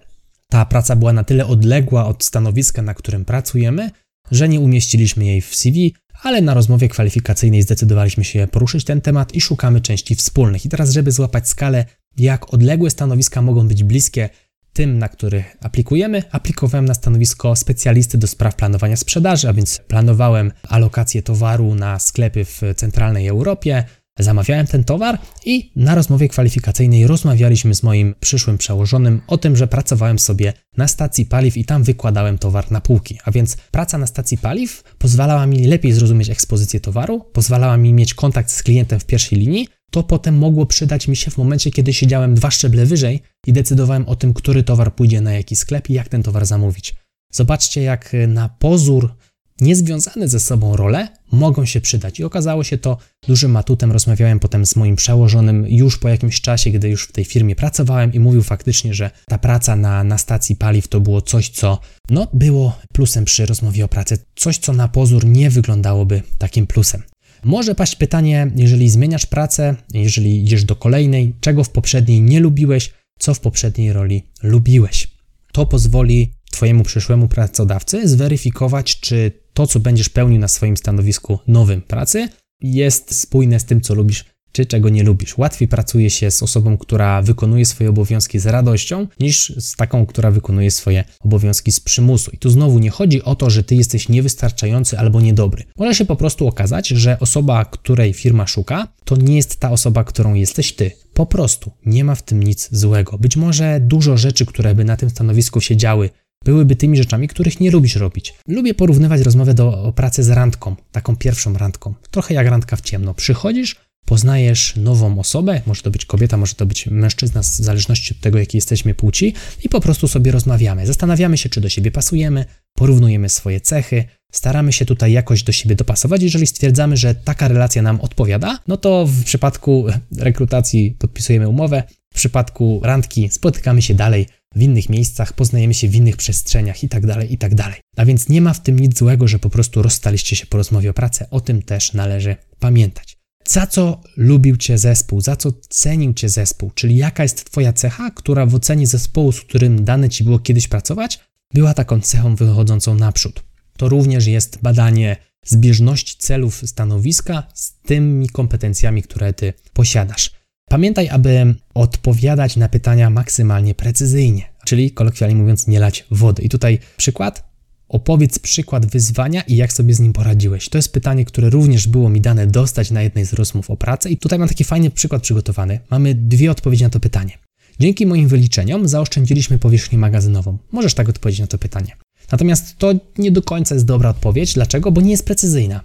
ta 0.51 0.65
praca 0.65 0.97
była 0.97 1.13
na 1.13 1.25
tyle 1.25 1.47
odległa 1.47 2.07
od 2.07 2.25
stanowiska, 2.25 2.83
na 2.83 2.95
którym 2.95 3.25
pracujemy, 3.25 3.91
że 4.31 4.49
nie 4.49 4.61
umieściliśmy 4.61 5.25
jej 5.25 5.41
w 5.41 5.55
CV, 5.55 5.95
ale 6.23 6.41
na 6.43 6.55
rozmowie 6.55 6.89
kwalifikacyjnej 6.89 7.63
zdecydowaliśmy 7.63 8.25
się 8.25 8.49
poruszyć 8.53 8.85
ten 8.85 9.01
temat 9.01 9.35
i 9.35 9.41
szukamy 9.41 9.81
części 9.81 10.15
wspólnych. 10.15 10.67
I 10.67 10.69
teraz, 10.69 10.93
żeby 10.93 11.13
złapać 11.13 11.49
skalę, 11.49 11.85
jak 12.17 12.55
odległe 12.55 12.91
stanowiska 12.91 13.43
mogą 13.43 13.69
być 13.69 13.85
bliskie 13.85 14.29
tym, 14.73 14.99
na 14.99 15.09
których 15.09 15.57
aplikujemy, 15.61 16.23
aplikowałem 16.31 16.85
na 16.85 16.95
stanowisko 16.95 17.57
specjalisty 17.57 18.19
do 18.19 18.27
spraw 18.27 18.55
planowania 18.55 18.97
sprzedaży, 18.97 19.49
a 19.49 19.53
więc 19.53 19.81
planowałem 19.89 20.53
alokację 20.69 21.23
towaru 21.23 21.75
na 21.75 21.99
sklepy 21.99 22.45
w 22.45 22.61
centralnej 22.77 23.27
Europie, 23.27 23.85
Zamawiałem 24.19 24.67
ten 24.67 24.85
towar 24.85 25.19
i 25.45 25.71
na 25.77 25.95
rozmowie 25.95 26.29
kwalifikacyjnej 26.29 27.07
rozmawialiśmy 27.07 27.75
z 27.75 27.83
moim 27.83 28.15
przyszłym 28.21 28.59
przełożonym 28.59 29.21
o 29.27 29.39
tym, 29.39 29.57
że 29.57 29.67
pracowałem 29.67 30.19
sobie 30.19 30.53
na 30.77 30.89
stacji 30.89 31.27
paliw 31.27 31.57
i 31.57 31.65
tam 31.65 31.83
wykładałem 31.83 32.39
towar 32.39 32.71
na 32.71 32.81
półki. 32.81 33.19
A 33.25 33.31
więc 33.31 33.57
praca 33.57 33.99
na 33.99 34.07
stacji 34.07 34.39
paliw 34.39 34.83
pozwalała 34.99 35.47
mi 35.47 35.67
lepiej 35.67 35.93
zrozumieć 35.93 36.31
ekspozycję 36.31 36.81
towaru, 36.81 37.21
pozwalała 37.33 37.77
mi 37.77 37.93
mieć 37.93 38.15
kontakt 38.15 38.51
z 38.51 38.63
klientem 38.63 39.01
w 39.01 39.07
pierwszej 39.07 39.39
linii. 39.39 39.69
To 39.91 40.03
potem 40.03 40.39
mogło 40.39 40.67
przydać 40.67 41.09
mi 41.09 41.17
się 41.17 41.31
w 41.31 41.39
momencie, 41.39 41.71
kiedy 41.71 41.93
siedziałem 41.93 42.35
dwa 42.35 42.51
szczeble 42.51 42.87
wyżej 42.87 43.23
i 43.47 43.53
decydowałem 43.53 44.09
o 44.09 44.17
tym, 44.17 44.35
który 44.35 44.63
towar 44.63 44.95
pójdzie 44.95 45.21
na 45.21 45.33
jaki 45.33 45.57
sklep 45.57 45.91
i 45.91 45.93
jak 45.93 46.09
ten 46.09 46.23
towar 46.23 46.47
zamówić. 46.47 46.95
Zobaczcie, 47.33 47.83
jak 47.83 48.13
na 48.29 48.49
pozór 48.49 49.15
niezwiązane 49.61 50.29
ze 50.29 50.41
sobą 50.41 50.77
role 50.77 51.09
mogą 51.33 51.65
się 51.65 51.81
przydać. 51.81 52.21
I 52.21 52.25
okazało 52.25 52.65
się 52.65 52.79
to 52.79 52.99
dużym 53.29 53.57
atutem. 53.57 53.93
Rozmawiałem 53.93 54.41
potem 54.41 54.67
z 54.67 54.77
moim 54.77 54.97
przełożonym 54.97 55.67
już 55.69 55.99
po 55.99 56.09
jakimś 56.09 56.41
czasie, 56.41 56.71
gdy 56.71 56.89
już 56.89 57.05
w 57.05 57.13
tej 57.13 57.25
firmie 57.25 57.57
pracowałem 57.57 58.13
i 58.13 58.21
mówił 58.21 58.43
faktycznie, 58.43 58.95
że 58.95 59.11
ta 59.29 59.39
praca 59.39 59.77
na, 59.77 60.05
na 60.05 60.19
stacji 60.19 60.57
paliw 60.57 60.89
to 60.89 61.01
było 61.01 61.23
coś, 61.23 61.49
co 61.49 61.79
no, 62.11 62.29
było 62.33 62.79
plusem 62.93 63.25
przy 63.25 63.47
rozmowie 63.47 63.85
o 63.85 63.89
pracy. 63.89 64.19
Coś, 64.37 64.59
co 64.59 64.73
na 64.73 64.89
pozór 64.89 65.27
nie 65.27 65.51
wyglądałoby 65.51 66.23
takim 66.39 66.67
plusem. 66.67 67.03
Może 67.45 67.75
paść 67.75 67.97
pytanie, 67.97 68.51
jeżeli 68.57 68.91
zmieniasz 68.91 69.27
pracę, 69.27 69.77
jeżeli 69.95 70.43
idziesz 70.43 70.65
do 70.65 70.77
kolejnej, 70.77 71.35
czego 71.41 71.65
w 71.65 71.71
poprzedniej 71.71 72.21
nie 72.21 72.41
lubiłeś, 72.41 72.93
co 73.19 73.35
w 73.35 73.41
poprzedniej 73.41 73.93
roli 73.93 74.23
lubiłeś. 74.43 75.09
To 75.53 75.67
pozwoli 75.67 76.33
Twojemu 76.57 76.85
przyszłemu 76.85 77.29
pracodawcy 77.29 78.09
zweryfikować, 78.09 79.01
czy 79.01 79.33
to, 79.55 79.67
co 79.67 79.81
będziesz 79.81 80.09
pełnił 80.09 80.41
na 80.41 80.49
swoim 80.49 80.77
stanowisku 80.77 81.39
nowym 81.47 81.83
pracy, 81.83 82.29
jest 82.61 83.15
spójne 83.15 83.61
z 83.61 83.65
tym, 83.65 83.81
co 83.81 83.95
lubisz 83.95 84.25
czy 84.53 84.67
czego 84.67 84.89
nie 84.89 85.03
lubisz. 85.03 85.39
Łatwiej 85.39 85.69
pracuje 85.69 86.11
się 86.11 86.31
z 86.31 86.43
osobą, 86.43 86.79
która 86.79 87.23
wykonuje 87.23 87.67
swoje 87.67 87.91
obowiązki 87.91 88.39
z 88.39 88.47
radością, 88.47 89.07
niż 89.21 89.53
z 89.57 89.77
taką, 89.77 90.07
która 90.07 90.31
wykonuje 90.31 90.71
swoje 90.71 91.05
obowiązki 91.21 91.73
z 91.73 91.81
przymusu. 91.81 92.31
I 92.31 92.39
tu 92.39 92.51
znowu 92.51 92.79
nie 92.79 92.91
chodzi 92.91 93.23
o 93.23 93.35
to, 93.35 93.51
że 93.51 93.65
ty 93.65 93.75
jesteś 93.75 94.09
niewystarczający 94.09 94.99
albo 94.99 95.21
niedobry. 95.21 95.65
Może 95.79 95.95
się 95.95 96.05
po 96.05 96.17
prostu 96.17 96.49
okazać, 96.49 96.89
że 96.89 97.19
osoba, 97.21 97.65
której 97.65 98.13
firma 98.13 98.47
szuka, 98.47 98.89
to 99.05 99.17
nie 99.17 99.37
jest 99.37 99.57
ta 99.57 99.71
osoba, 99.71 100.05
którą 100.05 100.35
jesteś 100.35 100.73
ty. 100.73 100.91
Po 101.15 101.27
prostu 101.27 101.71
nie 101.87 102.05
ma 102.05 102.15
w 102.15 102.23
tym 102.23 102.43
nic 102.43 102.69
złego. 102.73 103.19
Być 103.19 103.37
może 103.37 103.81
dużo 103.81 104.17
rzeczy, 104.17 104.47
które 104.47 104.75
by 104.75 104.85
na 104.85 104.97
tym 104.97 105.11
stanowisku 105.11 105.61
się 105.61 105.77
działy, 105.77 106.11
byłyby 106.47 106.77
tymi 106.77 106.97
rzeczami, 106.97 107.29
których 107.29 107.61
nie 107.61 107.71
lubisz 107.71 107.97
robić. 107.97 108.35
Lubię 108.49 108.75
porównywać 108.75 109.21
rozmowę 109.21 109.55
do 109.55 109.93
pracy 109.97 110.23
z 110.23 110.31
randką, 110.31 110.77
taką 110.93 111.17
pierwszą 111.17 111.59
randką. 111.59 111.95
Trochę 112.11 112.35
jak 112.35 112.47
randka 112.47 112.77
w 112.77 112.81
ciemno. 112.81 113.15
Przychodzisz, 113.15 113.77
poznajesz 114.05 114.77
nową 114.77 115.19
osobę, 115.19 115.61
może 115.67 115.83
to 115.83 115.91
być 115.91 116.05
kobieta, 116.05 116.37
może 116.37 116.55
to 116.55 116.67
być 116.67 116.87
mężczyzna, 116.87 117.43
w 117.43 117.47
zależności 117.47 118.15
od 118.15 118.21
tego, 118.21 118.39
jakiej 118.39 118.59
jesteśmy 118.59 118.95
płci, 118.95 119.35
i 119.65 119.69
po 119.69 119.81
prostu 119.81 120.09
sobie 120.09 120.33
rozmawiamy. 120.33 120.87
Zastanawiamy 120.87 121.39
się, 121.39 121.49
czy 121.49 121.61
do 121.61 121.69
siebie 121.69 121.91
pasujemy, 121.91 122.45
porównujemy 122.77 123.29
swoje 123.29 123.61
cechy, 123.61 124.05
staramy 124.33 124.73
się 124.73 124.85
tutaj 124.85 125.13
jakoś 125.13 125.43
do 125.43 125.53
siebie 125.53 125.75
dopasować. 125.75 126.23
Jeżeli 126.23 126.47
stwierdzamy, 126.47 126.97
że 126.97 127.15
taka 127.15 127.49
relacja 127.49 127.83
nam 127.83 128.01
odpowiada, 128.01 128.59
no 128.69 128.77
to 128.77 129.07
w 129.07 129.25
przypadku 129.25 129.87
rekrutacji 130.17 130.97
podpisujemy 130.99 131.49
umowę, 131.49 131.83
w 132.13 132.17
przypadku 132.17 132.81
randki 132.83 133.29
spotykamy 133.29 133.83
się 133.83 133.95
dalej 133.95 134.27
w 134.57 134.63
innych 134.63 134.89
miejscach, 134.89 135.33
poznajemy 135.33 135.75
się 135.75 135.89
w 135.89 135.95
innych 135.95 136.17
przestrzeniach 136.17 136.83
itd., 136.83 137.15
tak 137.15 137.31
itd. 137.31 137.57
Tak 137.57 137.81
A 137.97 138.05
więc 138.05 138.29
nie 138.29 138.41
ma 138.41 138.53
w 138.53 138.63
tym 138.63 138.79
nic 138.79 138.99
złego, 138.99 139.29
że 139.29 139.39
po 139.39 139.51
prostu 139.51 139.83
rozstaliście 139.83 140.37
się 140.37 140.47
po 140.47 140.57
rozmowie 140.57 140.91
o 140.91 140.95
pracę. 140.95 141.31
O 141.31 141.41
tym 141.41 141.63
też 141.63 141.93
należy 141.93 142.37
pamiętać. 142.59 143.17
Za 143.49 143.67
co 143.67 144.01
lubił 144.17 144.57
Cię 144.57 144.79
zespół, 144.79 145.21
za 145.21 145.37
co 145.37 145.53
cenił 145.69 146.15
Cię 146.15 146.29
zespół, 146.29 146.71
czyli 146.71 146.97
jaka 146.97 147.23
jest 147.23 147.51
Twoja 147.51 147.73
cecha, 147.73 148.11
która 148.11 148.47
w 148.47 148.55
ocenie 148.55 148.87
zespołu, 148.87 149.33
z 149.33 149.41
którym 149.41 149.85
dane 149.85 150.09
Ci 150.09 150.25
było 150.25 150.39
kiedyś 150.39 150.69
pracować, 150.69 151.21
była 151.55 151.75
taką 151.75 152.01
cechą 152.01 152.37
wychodzącą 152.37 152.95
naprzód. 152.95 153.45
To 153.77 153.89
również 153.89 154.27
jest 154.27 154.59
badanie 154.63 155.17
zbieżności 155.45 156.17
celów 156.19 156.63
stanowiska 156.67 157.43
z 157.55 157.73
tymi 157.73 158.29
kompetencjami, 158.29 159.03
które 159.03 159.33
Ty 159.33 159.53
posiadasz. 159.73 160.31
Pamiętaj, 160.71 161.09
aby 161.09 161.55
odpowiadać 161.75 162.57
na 162.57 162.69
pytania 162.69 163.11
maksymalnie 163.11 163.75
precyzyjnie, 163.75 164.43
czyli 164.65 164.91
kolokwialnie 164.91 165.37
mówiąc, 165.37 165.67
nie 165.67 165.81
lać 165.81 166.07
wody. 166.11 166.43
I 166.43 166.49
tutaj 166.49 166.79
przykład. 166.97 167.57
Opowiedz 167.89 168.39
przykład 168.39 168.87
wyzwania 168.87 169.43
i 169.43 169.57
jak 169.57 169.73
sobie 169.73 169.95
z 169.95 170.01
nim 170.01 170.13
poradziłeś. 170.13 170.69
To 170.69 170.79
jest 170.79 170.93
pytanie, 170.93 171.25
które 171.25 171.51
również 171.51 171.87
było 171.87 172.09
mi 172.09 172.21
dane 172.21 172.47
dostać 172.47 172.91
na 172.91 173.03
jednej 173.03 173.27
z 173.27 173.33
rozmów 173.33 173.71
o 173.71 173.77
pracę, 173.77 174.11
i 174.11 174.17
tutaj 174.17 174.39
mam 174.39 174.49
taki 174.49 174.65
fajny 174.65 174.91
przykład 174.91 175.23
przygotowany. 175.23 175.81
Mamy 175.91 176.15
dwie 176.15 176.51
odpowiedzi 176.51 176.85
na 176.85 176.91
to 176.91 177.01
pytanie. 177.01 177.39
Dzięki 177.81 178.07
moim 178.07 178.29
wyliczeniom 178.29 178.89
zaoszczędziliśmy 178.89 179.59
powierzchnię 179.59 179.99
magazynową. 179.99 180.59
Możesz 180.73 180.95
tak 180.95 181.09
odpowiedzieć 181.09 181.41
na 181.41 181.47
to 181.47 181.59
pytanie. 181.59 181.97
Natomiast 182.33 182.79
to 182.79 182.93
nie 183.19 183.31
do 183.31 183.43
końca 183.43 183.75
jest 183.75 183.87
dobra 183.87 184.11
odpowiedź. 184.11 184.55
Dlaczego? 184.55 184.93
Bo 184.93 185.01
nie 185.01 185.11
jest 185.11 185.25
precyzyjna. 185.25 185.81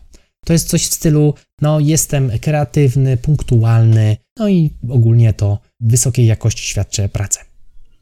To 0.46 0.54
jest 0.54 0.68
coś 0.68 0.88
w 0.88 0.94
stylu, 0.94 1.34
no 1.62 1.80
jestem 1.80 2.32
kreatywny, 2.40 3.18
punktualny, 3.18 4.18
no 4.42 4.50
i 4.50 4.74
ogólnie 4.90 5.34
to 5.34 5.60
wysokiej 5.80 6.26
jakości 6.26 6.68
świadczę 6.68 7.10
pracę. 7.10 7.40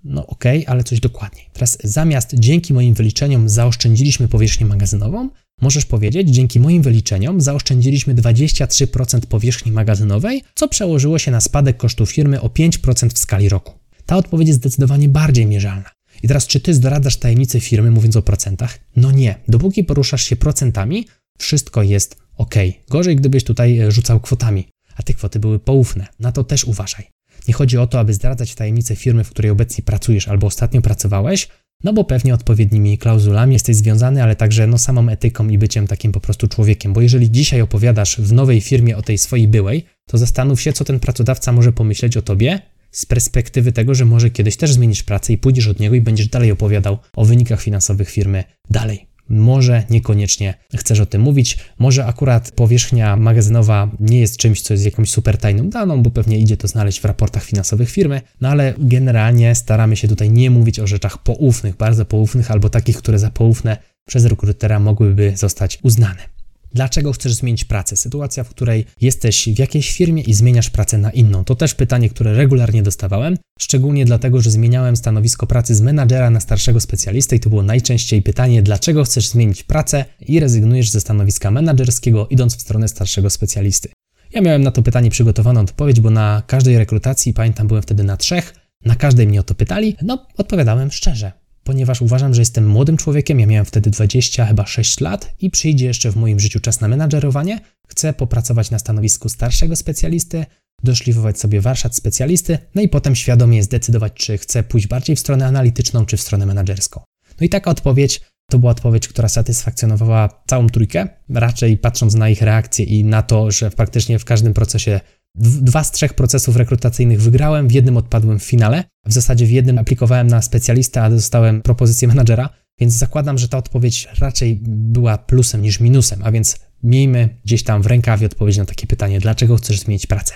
No 0.03 0.27
okay, 0.27 0.63
ale 0.67 0.83
coś 0.83 0.99
dokładniej. 0.99 1.45
Teraz 1.53 1.77
zamiast 1.83 2.35
dzięki 2.35 2.73
moim 2.73 2.93
wyliczeniom 2.93 3.49
zaoszczędziliśmy 3.49 4.27
powierzchnię 4.27 4.65
magazynową, 4.65 5.29
możesz 5.61 5.85
powiedzieć, 5.85 6.29
dzięki 6.29 6.59
moim 6.59 6.81
wyliczeniom 6.81 7.41
zaoszczędziliśmy 7.41 8.15
23% 8.15 9.19
powierzchni 9.19 9.71
magazynowej, 9.71 10.43
co 10.55 10.67
przełożyło 10.67 11.19
się 11.19 11.31
na 11.31 11.41
spadek 11.41 11.77
kosztów 11.77 12.11
firmy 12.11 12.41
o 12.41 12.47
5% 12.47 13.09
w 13.13 13.19
skali 13.19 13.49
roku. 13.49 13.73
Ta 14.05 14.17
odpowiedź 14.17 14.47
jest 14.47 14.59
zdecydowanie 14.59 15.09
bardziej 15.09 15.45
mierzalna. 15.45 15.89
I 16.23 16.27
teraz, 16.27 16.47
czy 16.47 16.59
ty 16.59 16.73
zdradzasz 16.73 17.17
tajemnicę 17.17 17.59
firmy 17.59 17.91
mówiąc 17.91 18.15
o 18.15 18.21
procentach? 18.21 18.79
No 18.95 19.11
nie. 19.11 19.35
Dopóki 19.47 19.83
poruszasz 19.83 20.23
się 20.23 20.35
procentami, 20.35 21.05
wszystko 21.37 21.83
jest 21.83 22.17
ok. 22.37 22.55
Gorzej, 22.89 23.15
gdybyś 23.15 23.43
tutaj 23.43 23.79
e, 23.79 23.91
rzucał 23.91 24.19
kwotami, 24.19 24.67
a 24.99 25.03
te 25.03 25.13
kwoty 25.13 25.39
były 25.39 25.59
poufne. 25.59 26.07
Na 26.19 26.31
to 26.31 26.43
też 26.43 26.65
uważaj. 26.65 27.07
Nie 27.47 27.53
chodzi 27.53 27.77
o 27.77 27.87
to, 27.87 27.99
aby 27.99 28.13
zdradzać 28.13 28.55
tajemnicę 28.55 28.95
firmy, 28.95 29.23
w 29.23 29.29
której 29.29 29.51
obecnie 29.51 29.83
pracujesz 29.83 30.27
albo 30.27 30.47
ostatnio 30.47 30.81
pracowałeś, 30.81 31.47
no 31.83 31.93
bo 31.93 32.03
pewnie 32.03 32.33
odpowiednimi 32.33 32.97
klauzulami 32.97 33.53
jesteś 33.53 33.75
związany, 33.75 34.23
ale 34.23 34.35
także 34.35 34.67
no 34.67 34.77
samą 34.77 35.09
etyką 35.09 35.47
i 35.47 35.57
byciem 35.57 35.87
takim 35.87 36.11
po 36.11 36.19
prostu 36.19 36.47
człowiekiem. 36.47 36.93
Bo 36.93 37.01
jeżeli 37.01 37.31
dzisiaj 37.31 37.61
opowiadasz 37.61 38.21
w 38.21 38.33
nowej 38.33 38.61
firmie 38.61 38.97
o 38.97 39.01
tej 39.01 39.17
swojej 39.17 39.47
byłej, 39.47 39.85
to 40.09 40.17
zastanów 40.17 40.61
się, 40.61 40.73
co 40.73 40.85
ten 40.85 40.99
pracodawca 40.99 41.51
może 41.51 41.71
pomyśleć 41.71 42.17
o 42.17 42.21
tobie 42.21 42.61
z 42.91 43.05
perspektywy 43.05 43.71
tego, 43.71 43.95
że 43.95 44.05
może 44.05 44.29
kiedyś 44.29 44.57
też 44.57 44.73
zmienisz 44.73 45.03
pracę 45.03 45.33
i 45.33 45.37
pójdziesz 45.37 45.67
od 45.67 45.79
niego 45.79 45.95
i 45.95 46.01
będziesz 46.01 46.27
dalej 46.27 46.51
opowiadał 46.51 46.97
o 47.15 47.25
wynikach 47.25 47.61
finansowych 47.61 48.09
firmy 48.09 48.43
dalej. 48.69 49.08
Może 49.29 49.83
niekoniecznie 49.89 50.53
chcesz 50.75 50.99
o 50.99 51.05
tym 51.05 51.21
mówić, 51.21 51.57
może 51.79 52.05
akurat 52.05 52.51
powierzchnia 52.51 53.15
magazynowa 53.15 53.91
nie 53.99 54.19
jest 54.19 54.37
czymś, 54.37 54.61
co 54.61 54.73
jest 54.73 54.85
jakąś 54.85 55.09
super 55.09 55.37
tajną 55.37 55.69
daną, 55.69 56.03
bo 56.03 56.11
pewnie 56.11 56.39
idzie 56.39 56.57
to 56.57 56.67
znaleźć 56.67 56.99
w 56.99 57.05
raportach 57.05 57.43
finansowych 57.43 57.89
firmy, 57.89 58.21
no 58.41 58.49
ale 58.49 58.73
generalnie 58.77 59.55
staramy 59.55 59.95
się 59.95 60.07
tutaj 60.07 60.29
nie 60.29 60.49
mówić 60.49 60.79
o 60.79 60.87
rzeczach 60.87 61.23
poufnych, 61.23 61.75
bardzo 61.75 62.05
poufnych 62.05 62.51
albo 62.51 62.69
takich, 62.69 62.97
które 62.97 63.19
za 63.19 63.29
poufne 63.29 63.77
przez 64.07 64.25
rekrutera 64.25 64.79
mogłyby 64.79 65.33
zostać 65.35 65.79
uznane. 65.83 66.38
Dlaczego 66.73 67.13
chcesz 67.13 67.33
zmienić 67.33 67.65
pracę? 67.65 67.97
Sytuacja, 67.97 68.43
w 68.43 68.49
której 68.49 68.85
jesteś 69.01 69.49
w 69.55 69.59
jakiejś 69.59 69.91
firmie 69.91 70.21
i 70.23 70.33
zmieniasz 70.33 70.69
pracę 70.69 70.97
na 70.97 71.11
inną. 71.11 71.43
To 71.43 71.55
też 71.55 71.75
pytanie, 71.75 72.09
które 72.09 72.33
regularnie 72.33 72.83
dostawałem, 72.83 73.37
szczególnie 73.59 74.05
dlatego, 74.05 74.41
że 74.41 74.51
zmieniałem 74.51 74.95
stanowisko 74.95 75.47
pracy 75.47 75.75
z 75.75 75.81
menadżera 75.81 76.29
na 76.29 76.39
starszego 76.39 76.79
specjalistę 76.79 77.35
i 77.35 77.39
to 77.39 77.49
było 77.49 77.63
najczęściej 77.63 78.21
pytanie, 78.21 78.61
dlaczego 78.63 79.03
chcesz 79.03 79.27
zmienić 79.27 79.63
pracę 79.63 80.05
i 80.21 80.39
rezygnujesz 80.39 80.89
ze 80.89 81.01
stanowiska 81.01 81.51
menadżerskiego, 81.51 82.27
idąc 82.29 82.55
w 82.55 82.61
stronę 82.61 82.87
starszego 82.87 83.29
specjalisty. 83.29 83.89
Ja 84.33 84.41
miałem 84.41 84.63
na 84.63 84.71
to 84.71 84.81
pytanie 84.81 85.09
przygotowaną 85.09 85.61
odpowiedź, 85.61 85.99
bo 85.99 86.09
na 86.09 86.43
każdej 86.47 86.77
rekrutacji, 86.77 87.33
pamiętam, 87.33 87.67
byłem 87.67 87.83
wtedy 87.83 88.03
na 88.03 88.17
trzech, 88.17 88.53
na 88.85 88.95
każdej 88.95 89.27
mnie 89.27 89.39
o 89.39 89.43
to 89.43 89.55
pytali, 89.55 89.95
no 90.01 90.25
odpowiadałem 90.37 90.91
szczerze 90.91 91.31
ponieważ 91.69 92.01
uważam, 92.01 92.33
że 92.33 92.41
jestem 92.41 92.67
młodym 92.67 92.97
człowiekiem. 92.97 93.39
Ja 93.39 93.47
miałem 93.47 93.65
wtedy 93.65 93.89
20, 93.89 94.45
chyba 94.45 94.65
6 94.65 94.99
lat 94.99 95.35
i 95.39 95.49
przyjdzie 95.49 95.85
jeszcze 95.85 96.11
w 96.11 96.15
moim 96.15 96.39
życiu 96.39 96.59
czas 96.59 96.81
na 96.81 96.87
menadżerowanie. 96.87 97.59
Chcę 97.87 98.13
popracować 98.13 98.71
na 98.71 98.79
stanowisku 98.79 99.29
starszego 99.29 99.75
specjalisty, 99.75 100.45
doszlifować 100.83 101.39
sobie 101.39 101.61
warsztat 101.61 101.95
specjalisty, 101.95 102.57
no 102.75 102.81
i 102.81 102.89
potem 102.89 103.15
świadomie 103.15 103.63
zdecydować, 103.63 104.13
czy 104.13 104.37
chcę 104.37 104.63
pójść 104.63 104.87
bardziej 104.87 105.15
w 105.15 105.19
stronę 105.19 105.45
analityczną, 105.45 106.05
czy 106.05 106.17
w 106.17 106.21
stronę 106.21 106.45
menedżerską. 106.45 107.01
No 107.41 107.45
i 107.45 107.49
taka 107.49 107.71
odpowiedź 107.71 108.21
to 108.51 108.59
była 108.59 108.71
odpowiedź, 108.71 109.07
która 109.07 109.29
satysfakcjonowała 109.29 110.43
całą 110.47 110.67
trójkę, 110.67 111.07
raczej 111.29 111.77
patrząc 111.77 112.13
na 112.13 112.29
ich 112.29 112.41
reakcję 112.41 112.85
i 112.85 113.03
na 113.03 113.21
to, 113.21 113.51
że 113.51 113.69
faktycznie 113.69 114.19
w 114.19 114.25
każdym 114.25 114.53
procesie 114.53 114.99
Dwa 115.35 115.83
z 115.83 115.91
trzech 115.91 116.13
procesów 116.13 116.55
rekrutacyjnych 116.55 117.21
wygrałem, 117.21 117.67
w 117.67 117.71
jednym 117.71 117.97
odpadłem 117.97 118.39
w 118.39 118.43
finale. 118.43 118.83
W 119.05 119.13
zasadzie 119.13 119.45
w 119.45 119.51
jednym 119.51 119.77
aplikowałem 119.77 120.27
na 120.27 120.41
specjalistę, 120.41 121.03
a 121.03 121.09
dostałem 121.09 121.61
propozycję 121.61 122.07
menadżera, 122.07 122.49
więc 122.79 122.93
zakładam, 122.93 123.37
że 123.37 123.47
ta 123.47 123.57
odpowiedź 123.57 124.07
raczej 124.19 124.59
była 124.67 125.17
plusem 125.17 125.61
niż 125.61 125.79
minusem, 125.79 126.19
a 126.23 126.31
więc 126.31 126.59
miejmy 126.83 127.29
gdzieś 127.45 127.63
tam 127.63 127.81
w 127.81 127.85
rękawie 127.85 128.25
odpowiedź 128.25 128.57
na 128.57 128.65
takie 128.65 128.87
pytanie, 128.87 129.19
dlaczego 129.19 129.57
chcesz 129.57 129.79
zmienić 129.79 130.07
pracę? 130.07 130.35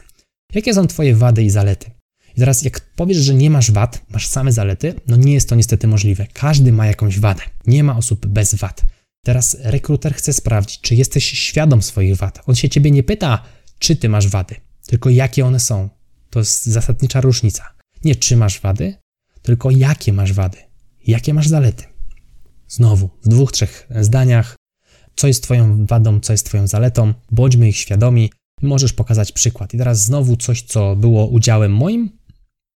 Jakie 0.53 0.73
są 0.73 0.87
Twoje 0.87 1.15
wady 1.15 1.43
i 1.43 1.49
zalety? 1.49 1.91
I 2.37 2.39
teraz 2.39 2.63
jak 2.63 2.93
powiesz, 2.95 3.17
że 3.17 3.33
nie 3.33 3.49
masz 3.49 3.71
wad, 3.71 4.01
masz 4.09 4.27
same 4.27 4.51
zalety, 4.51 4.93
no 5.07 5.15
nie 5.15 5.33
jest 5.33 5.49
to 5.49 5.55
niestety 5.55 5.87
możliwe. 5.87 6.27
Każdy 6.33 6.71
ma 6.71 6.85
jakąś 6.85 7.19
wadę. 7.19 7.41
Nie 7.67 7.83
ma 7.83 7.97
osób 7.97 8.25
bez 8.25 8.55
wad. 8.55 8.83
Teraz 9.25 9.57
rekruter 9.59 10.13
chce 10.13 10.33
sprawdzić, 10.33 10.81
czy 10.81 10.95
jesteś 10.95 11.25
świadom 11.25 11.81
swoich 11.81 12.15
wad. 12.15 12.41
On 12.45 12.55
się 12.55 12.69
ciebie 12.69 12.91
nie 12.91 13.03
pyta, 13.03 13.43
czy 13.79 13.95
ty 13.95 14.09
masz 14.09 14.27
wady 14.27 14.55
tylko 14.87 15.09
jakie 15.09 15.45
one 15.45 15.59
są. 15.59 15.89
To 16.29 16.39
jest 16.39 16.65
zasadnicza 16.65 17.21
różnica. 17.21 17.73
Nie 18.03 18.15
czy 18.15 18.37
masz 18.37 18.61
wady, 18.61 18.95
tylko 19.41 19.71
jakie 19.71 20.13
masz 20.13 20.33
wady, 20.33 20.57
jakie 21.07 21.33
masz 21.33 21.47
zalety. 21.47 21.83
Znowu, 22.67 23.09
w 23.23 23.27
dwóch, 23.27 23.51
trzech 23.51 23.87
zdaniach, 24.01 24.55
co 25.15 25.27
jest 25.27 25.43
Twoją 25.43 25.85
wadą, 25.85 26.19
co 26.19 26.33
jest 26.33 26.45
Twoją 26.45 26.67
zaletą, 26.67 27.13
bądźmy 27.31 27.69
ich 27.69 27.77
świadomi, 27.77 28.31
możesz 28.61 28.93
pokazać 28.93 29.31
przykład. 29.31 29.73
I 29.73 29.77
teraz 29.77 30.05
znowu 30.05 30.37
coś, 30.37 30.61
co 30.61 30.95
było 30.95 31.27
udziałem 31.27 31.73
moim. 31.75 32.09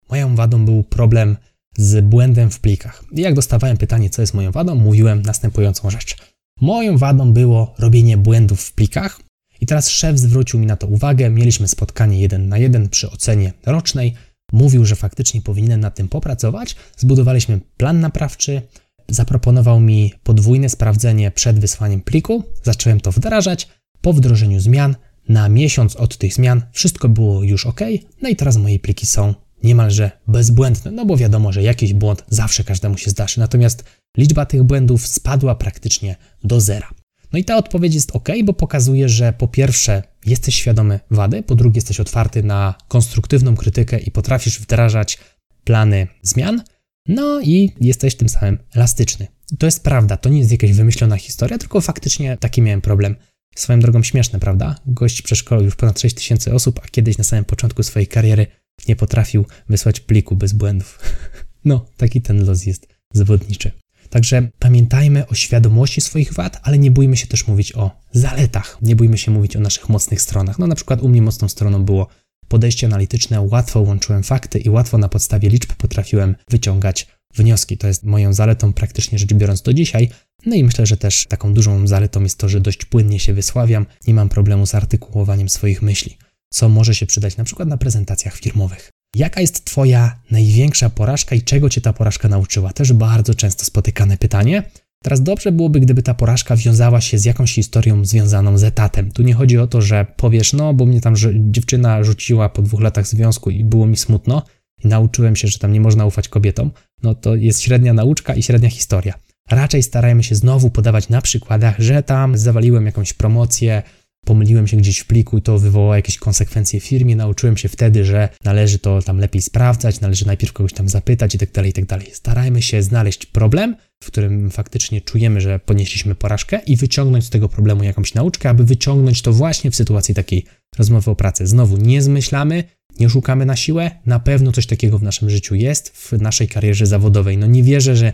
Moją 0.09 0.35
wadą 0.35 0.65
był 0.65 0.83
problem 0.83 1.37
z 1.77 2.05
błędem 2.05 2.51
w 2.51 2.59
plikach. 2.59 3.03
I 3.11 3.21
jak 3.21 3.33
dostawałem 3.33 3.77
pytanie, 3.77 4.09
co 4.09 4.21
jest 4.21 4.33
moją 4.33 4.51
wadą, 4.51 4.75
mówiłem 4.75 5.21
następującą 5.21 5.89
rzecz. 5.89 6.17
Moją 6.61 6.97
wadą 6.97 7.33
było 7.33 7.73
robienie 7.79 8.17
błędów 8.17 8.61
w 8.61 8.73
plikach, 8.73 9.19
i 9.61 9.65
teraz 9.65 9.89
szef 9.89 10.19
zwrócił 10.19 10.59
mi 10.59 10.65
na 10.65 10.75
to 10.75 10.87
uwagę. 10.87 11.29
Mieliśmy 11.29 11.67
spotkanie 11.67 12.21
jeden 12.21 12.49
na 12.49 12.57
jeden 12.57 12.89
przy 12.89 13.11
ocenie 13.11 13.53
rocznej. 13.65 14.13
Mówił, 14.53 14.85
że 14.85 14.95
faktycznie 14.95 15.41
powinienem 15.41 15.79
nad 15.79 15.95
tym 15.95 16.07
popracować. 16.07 16.75
Zbudowaliśmy 16.97 17.59
plan 17.77 17.99
naprawczy. 17.99 18.61
Zaproponował 19.09 19.79
mi 19.79 20.13
podwójne 20.23 20.69
sprawdzenie 20.69 21.31
przed 21.31 21.59
wysłaniem 21.59 22.01
pliku. 22.01 22.43
Zacząłem 22.63 23.01
to 23.01 23.11
wdrażać. 23.11 23.67
Po 24.01 24.13
wdrożeniu 24.13 24.59
zmian, 24.59 24.95
na 25.29 25.49
miesiąc 25.49 25.95
od 25.95 26.17
tych 26.17 26.33
zmian, 26.33 26.61
wszystko 26.71 27.09
było 27.09 27.43
już 27.43 27.65
ok. 27.65 27.81
No 28.21 28.29
i 28.29 28.35
teraz 28.35 28.57
moje 28.57 28.79
pliki 28.79 29.05
są 29.05 29.33
niemalże 29.63 30.11
bezbłędne, 30.27 30.91
no 30.91 31.05
bo 31.05 31.17
wiadomo, 31.17 31.51
że 31.51 31.63
jakiś 31.63 31.93
błąd 31.93 32.23
zawsze 32.29 32.63
każdemu 32.63 32.97
się 32.97 33.09
zdarzy. 33.09 33.39
Natomiast 33.39 33.83
liczba 34.17 34.45
tych 34.45 34.63
błędów 34.63 35.07
spadła 35.07 35.55
praktycznie 35.55 36.15
do 36.43 36.61
zera. 36.61 36.89
No 37.33 37.39
i 37.39 37.45
ta 37.45 37.57
odpowiedź 37.57 37.95
jest 37.95 38.15
ok, 38.15 38.29
bo 38.43 38.53
pokazuje, 38.53 39.09
że 39.09 39.33
po 39.33 39.47
pierwsze 39.47 40.03
jesteś 40.25 40.55
świadomy 40.55 40.99
wady, 41.11 41.43
po 41.43 41.55
drugie 41.55 41.77
jesteś 41.77 41.99
otwarty 41.99 42.43
na 42.43 42.75
konstruktywną 42.87 43.55
krytykę 43.55 43.99
i 43.99 44.11
potrafisz 44.11 44.59
wdrażać 44.59 45.17
plany 45.63 46.07
zmian, 46.21 46.63
no 47.07 47.41
i 47.41 47.71
jesteś 47.81 48.15
tym 48.15 48.29
samym 48.29 48.57
elastyczny. 48.75 49.27
To 49.59 49.65
jest 49.65 49.83
prawda, 49.83 50.17
to 50.17 50.29
nie 50.29 50.39
jest 50.39 50.51
jakaś 50.51 50.71
wymyślona 50.71 51.17
historia, 51.17 51.57
tylko 51.57 51.81
faktycznie 51.81 52.37
taki 52.37 52.61
miałem 52.61 52.81
problem. 52.81 53.15
Swoją 53.55 53.79
drogą 53.79 54.03
śmieszne, 54.03 54.39
prawda? 54.39 54.75
Gość 54.85 55.21
przeszkolił 55.21 55.65
już 55.65 55.75
ponad 55.75 55.99
6 55.99 56.15
tysięcy 56.15 56.53
osób, 56.53 56.79
a 56.83 56.87
kiedyś 56.87 57.17
na 57.17 57.23
samym 57.23 57.45
początku 57.45 57.83
swojej 57.83 58.07
kariery 58.07 58.47
nie 58.87 58.95
potrafił 58.95 59.45
wysłać 59.69 59.99
pliku 59.99 60.35
bez 60.35 60.53
błędów. 60.53 60.99
No, 61.65 61.85
taki 61.97 62.21
ten 62.21 62.45
los 62.45 62.65
jest 62.65 62.87
zawodniczy. 63.13 63.71
Także 64.15 64.47
pamiętajmy 64.59 65.27
o 65.27 65.35
świadomości 65.35 66.01
swoich 66.01 66.33
wad, 66.33 66.59
ale 66.63 66.77
nie 66.77 66.91
bójmy 66.91 67.17
się 67.17 67.27
też 67.27 67.47
mówić 67.47 67.75
o 67.75 67.91
zaletach. 68.11 68.77
Nie 68.81 68.95
bójmy 68.95 69.17
się 69.17 69.31
mówić 69.31 69.55
o 69.55 69.59
naszych 69.59 69.89
mocnych 69.89 70.21
stronach. 70.21 70.59
No 70.59 70.67
na 70.67 70.75
przykład 70.75 71.01
u 71.01 71.09
mnie 71.09 71.21
mocną 71.21 71.49
stroną 71.49 71.83
było 71.83 72.07
podejście 72.47 72.87
analityczne, 72.87 73.41
łatwo 73.41 73.81
łączyłem 73.81 74.23
fakty 74.23 74.59
i 74.59 74.69
łatwo 74.69 74.97
na 74.97 75.09
podstawie 75.09 75.49
liczb 75.49 75.73
potrafiłem 75.73 76.35
wyciągać 76.49 77.07
wnioski. 77.33 77.77
To 77.77 77.87
jest 77.87 78.03
moją 78.03 78.33
zaletą 78.33 78.73
praktycznie 78.73 79.19
rzecz 79.19 79.33
biorąc 79.33 79.61
do 79.61 79.73
dzisiaj. 79.73 80.09
No 80.45 80.55
i 80.55 80.63
myślę, 80.63 80.85
że 80.85 80.97
też 80.97 81.25
taką 81.29 81.53
dużą 81.53 81.87
zaletą 81.87 82.23
jest 82.23 82.37
to, 82.37 82.49
że 82.49 82.61
dość 82.61 82.85
płynnie 82.85 83.19
się 83.19 83.33
wysławiam, 83.33 83.85
nie 84.07 84.13
mam 84.13 84.29
problemu 84.29 84.65
z 84.65 84.75
artykułowaniem 84.75 85.49
swoich 85.49 85.81
myśli, 85.81 86.17
co 86.49 86.69
może 86.69 86.95
się 86.95 87.05
przydać 87.05 87.37
na 87.37 87.43
przykład 87.43 87.69
na 87.69 87.77
prezentacjach 87.77 88.35
firmowych. 88.37 88.94
Jaka 89.15 89.41
jest 89.41 89.65
Twoja 89.65 90.19
największa 90.31 90.89
porażka 90.89 91.35
i 91.35 91.41
czego 91.41 91.69
Cię 91.69 91.81
ta 91.81 91.93
porażka 91.93 92.27
nauczyła? 92.27 92.73
Też 92.73 92.93
bardzo 92.93 93.35
często 93.35 93.65
spotykane 93.65 94.17
pytanie. 94.17 94.63
Teraz 95.03 95.23
dobrze 95.23 95.51
byłoby, 95.51 95.79
gdyby 95.79 96.03
ta 96.03 96.13
porażka 96.13 96.55
wiązała 96.55 97.01
się 97.01 97.17
z 97.17 97.25
jakąś 97.25 97.53
historią 97.53 98.05
związaną 98.05 98.57
z 98.57 98.63
etatem. 98.63 99.11
Tu 99.11 99.23
nie 99.23 99.33
chodzi 99.33 99.57
o 99.57 99.67
to, 99.67 99.81
że 99.81 100.05
powiesz, 100.15 100.53
no 100.53 100.73
bo 100.73 100.85
mnie 100.85 101.01
tam 101.01 101.15
że 101.15 101.31
dziewczyna 101.35 102.03
rzuciła 102.03 102.49
po 102.49 102.61
dwóch 102.61 102.81
latach 102.81 103.07
związku 103.07 103.49
i 103.49 103.63
było 103.63 103.85
mi 103.85 103.97
smutno 103.97 104.43
i 104.83 104.87
nauczyłem 104.87 105.35
się, 105.35 105.47
że 105.47 105.59
tam 105.59 105.73
nie 105.73 105.81
można 105.81 106.05
ufać 106.05 106.29
kobietom. 106.29 106.71
No 107.03 107.15
to 107.15 107.35
jest 107.35 107.61
średnia 107.61 107.93
nauczka 107.93 108.35
i 108.35 108.43
średnia 108.43 108.69
historia. 108.69 109.13
Raczej 109.51 109.83
starajmy 109.83 110.23
się 110.23 110.35
znowu 110.35 110.69
podawać 110.69 111.09
na 111.09 111.21
przykładach, 111.21 111.79
że 111.79 112.03
tam 112.03 112.37
zawaliłem 112.37 112.85
jakąś 112.85 113.13
promocję, 113.13 113.83
pomyliłem 114.25 114.67
się 114.67 114.77
gdzieś 114.77 114.99
w 114.99 115.05
pliku 115.05 115.41
to 115.41 115.59
wywołało 115.59 115.95
jakieś 115.95 116.17
konsekwencje 116.17 116.79
w 116.79 116.83
firmie. 116.83 117.15
Nauczyłem 117.15 117.57
się 117.57 117.69
wtedy, 117.69 118.05
że 118.05 118.29
należy 118.43 118.79
to 118.79 119.01
tam 119.01 119.17
lepiej 119.17 119.41
sprawdzać, 119.41 120.01
należy 120.01 120.27
najpierw 120.27 120.53
kogoś 120.53 120.73
tam 120.73 120.89
zapytać 120.89 121.35
i 121.35 121.37
tak 121.37 121.51
dalej, 121.51 121.69
i 121.69 121.73
tak 121.73 121.85
dalej. 121.85 122.07
Starajmy 122.13 122.61
się 122.61 122.83
znaleźć 122.83 123.25
problem, 123.25 123.75
w 124.03 124.07
którym 124.07 124.51
faktycznie 124.51 125.01
czujemy, 125.01 125.41
że 125.41 125.59
ponieśliśmy 125.59 126.15
porażkę 126.15 126.59
i 126.67 126.77
wyciągnąć 126.77 127.25
z 127.25 127.29
tego 127.29 127.49
problemu 127.49 127.83
jakąś 127.83 128.13
nauczkę, 128.13 128.49
aby 128.49 128.65
wyciągnąć 128.65 129.21
to 129.21 129.33
właśnie 129.33 129.71
w 129.71 129.75
sytuacji 129.75 130.15
takiej 130.15 130.45
rozmowy 130.77 131.11
o 131.11 131.15
pracy. 131.15 131.47
Znowu 131.47 131.77
nie 131.77 132.01
zmyślamy, 132.01 132.63
nie 132.99 133.09
szukamy 133.09 133.45
na 133.45 133.55
siłę, 133.55 133.91
na 134.05 134.19
pewno 134.19 134.51
coś 134.51 134.65
takiego 134.65 134.99
w 134.99 135.03
naszym 135.03 135.29
życiu 135.29 135.55
jest, 135.55 135.89
w 135.89 136.13
naszej 136.21 136.47
karierze 136.47 136.85
zawodowej. 136.85 137.37
No 137.37 137.47
nie 137.47 137.63
wierzę, 137.63 137.95
że 137.95 138.13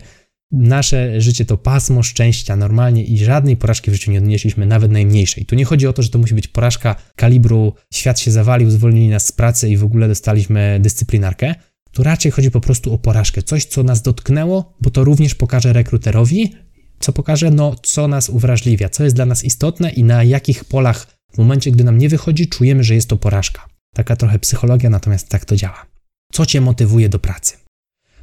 nasze 0.52 1.20
życie 1.20 1.44
to 1.44 1.56
pasmo 1.56 2.02
szczęścia 2.02 2.56
normalnie 2.56 3.04
i 3.04 3.18
żadnej 3.18 3.56
porażki 3.56 3.90
w 3.90 3.94
życiu 3.94 4.10
nie 4.10 4.18
odnieśliśmy, 4.18 4.66
nawet 4.66 4.92
najmniejszej. 4.92 5.46
Tu 5.46 5.54
nie 5.54 5.64
chodzi 5.64 5.86
o 5.86 5.92
to, 5.92 6.02
że 6.02 6.08
to 6.08 6.18
musi 6.18 6.34
być 6.34 6.48
porażka 6.48 6.96
kalibru 7.16 7.74
świat 7.94 8.20
się 8.20 8.30
zawalił, 8.30 8.70
zwolnili 8.70 9.08
nas 9.08 9.26
z 9.26 9.32
pracy 9.32 9.68
i 9.68 9.76
w 9.76 9.84
ogóle 9.84 10.08
dostaliśmy 10.08 10.78
dyscyplinarkę. 10.80 11.54
Tu 11.92 12.02
raczej 12.02 12.32
chodzi 12.32 12.50
po 12.50 12.60
prostu 12.60 12.94
o 12.94 12.98
porażkę, 12.98 13.42
coś, 13.42 13.64
co 13.64 13.82
nas 13.82 14.02
dotknęło, 14.02 14.76
bo 14.80 14.90
to 14.90 15.04
również 15.04 15.34
pokaże 15.34 15.72
rekruterowi, 15.72 16.52
co 17.00 17.12
pokaże, 17.12 17.50
no, 17.50 17.74
co 17.82 18.08
nas 18.08 18.28
uwrażliwia, 18.28 18.88
co 18.88 19.04
jest 19.04 19.16
dla 19.16 19.26
nas 19.26 19.44
istotne 19.44 19.90
i 19.90 20.04
na 20.04 20.24
jakich 20.24 20.64
polach 20.64 21.06
w 21.32 21.38
momencie, 21.38 21.70
gdy 21.70 21.84
nam 21.84 21.98
nie 21.98 22.08
wychodzi, 22.08 22.48
czujemy, 22.48 22.84
że 22.84 22.94
jest 22.94 23.08
to 23.08 23.16
porażka. 23.16 23.68
Taka 23.94 24.16
trochę 24.16 24.38
psychologia, 24.38 24.90
natomiast 24.90 25.28
tak 25.28 25.44
to 25.44 25.56
działa. 25.56 25.86
Co 26.32 26.46
cię 26.46 26.60
motywuje 26.60 27.08
do 27.08 27.18
pracy? 27.18 27.61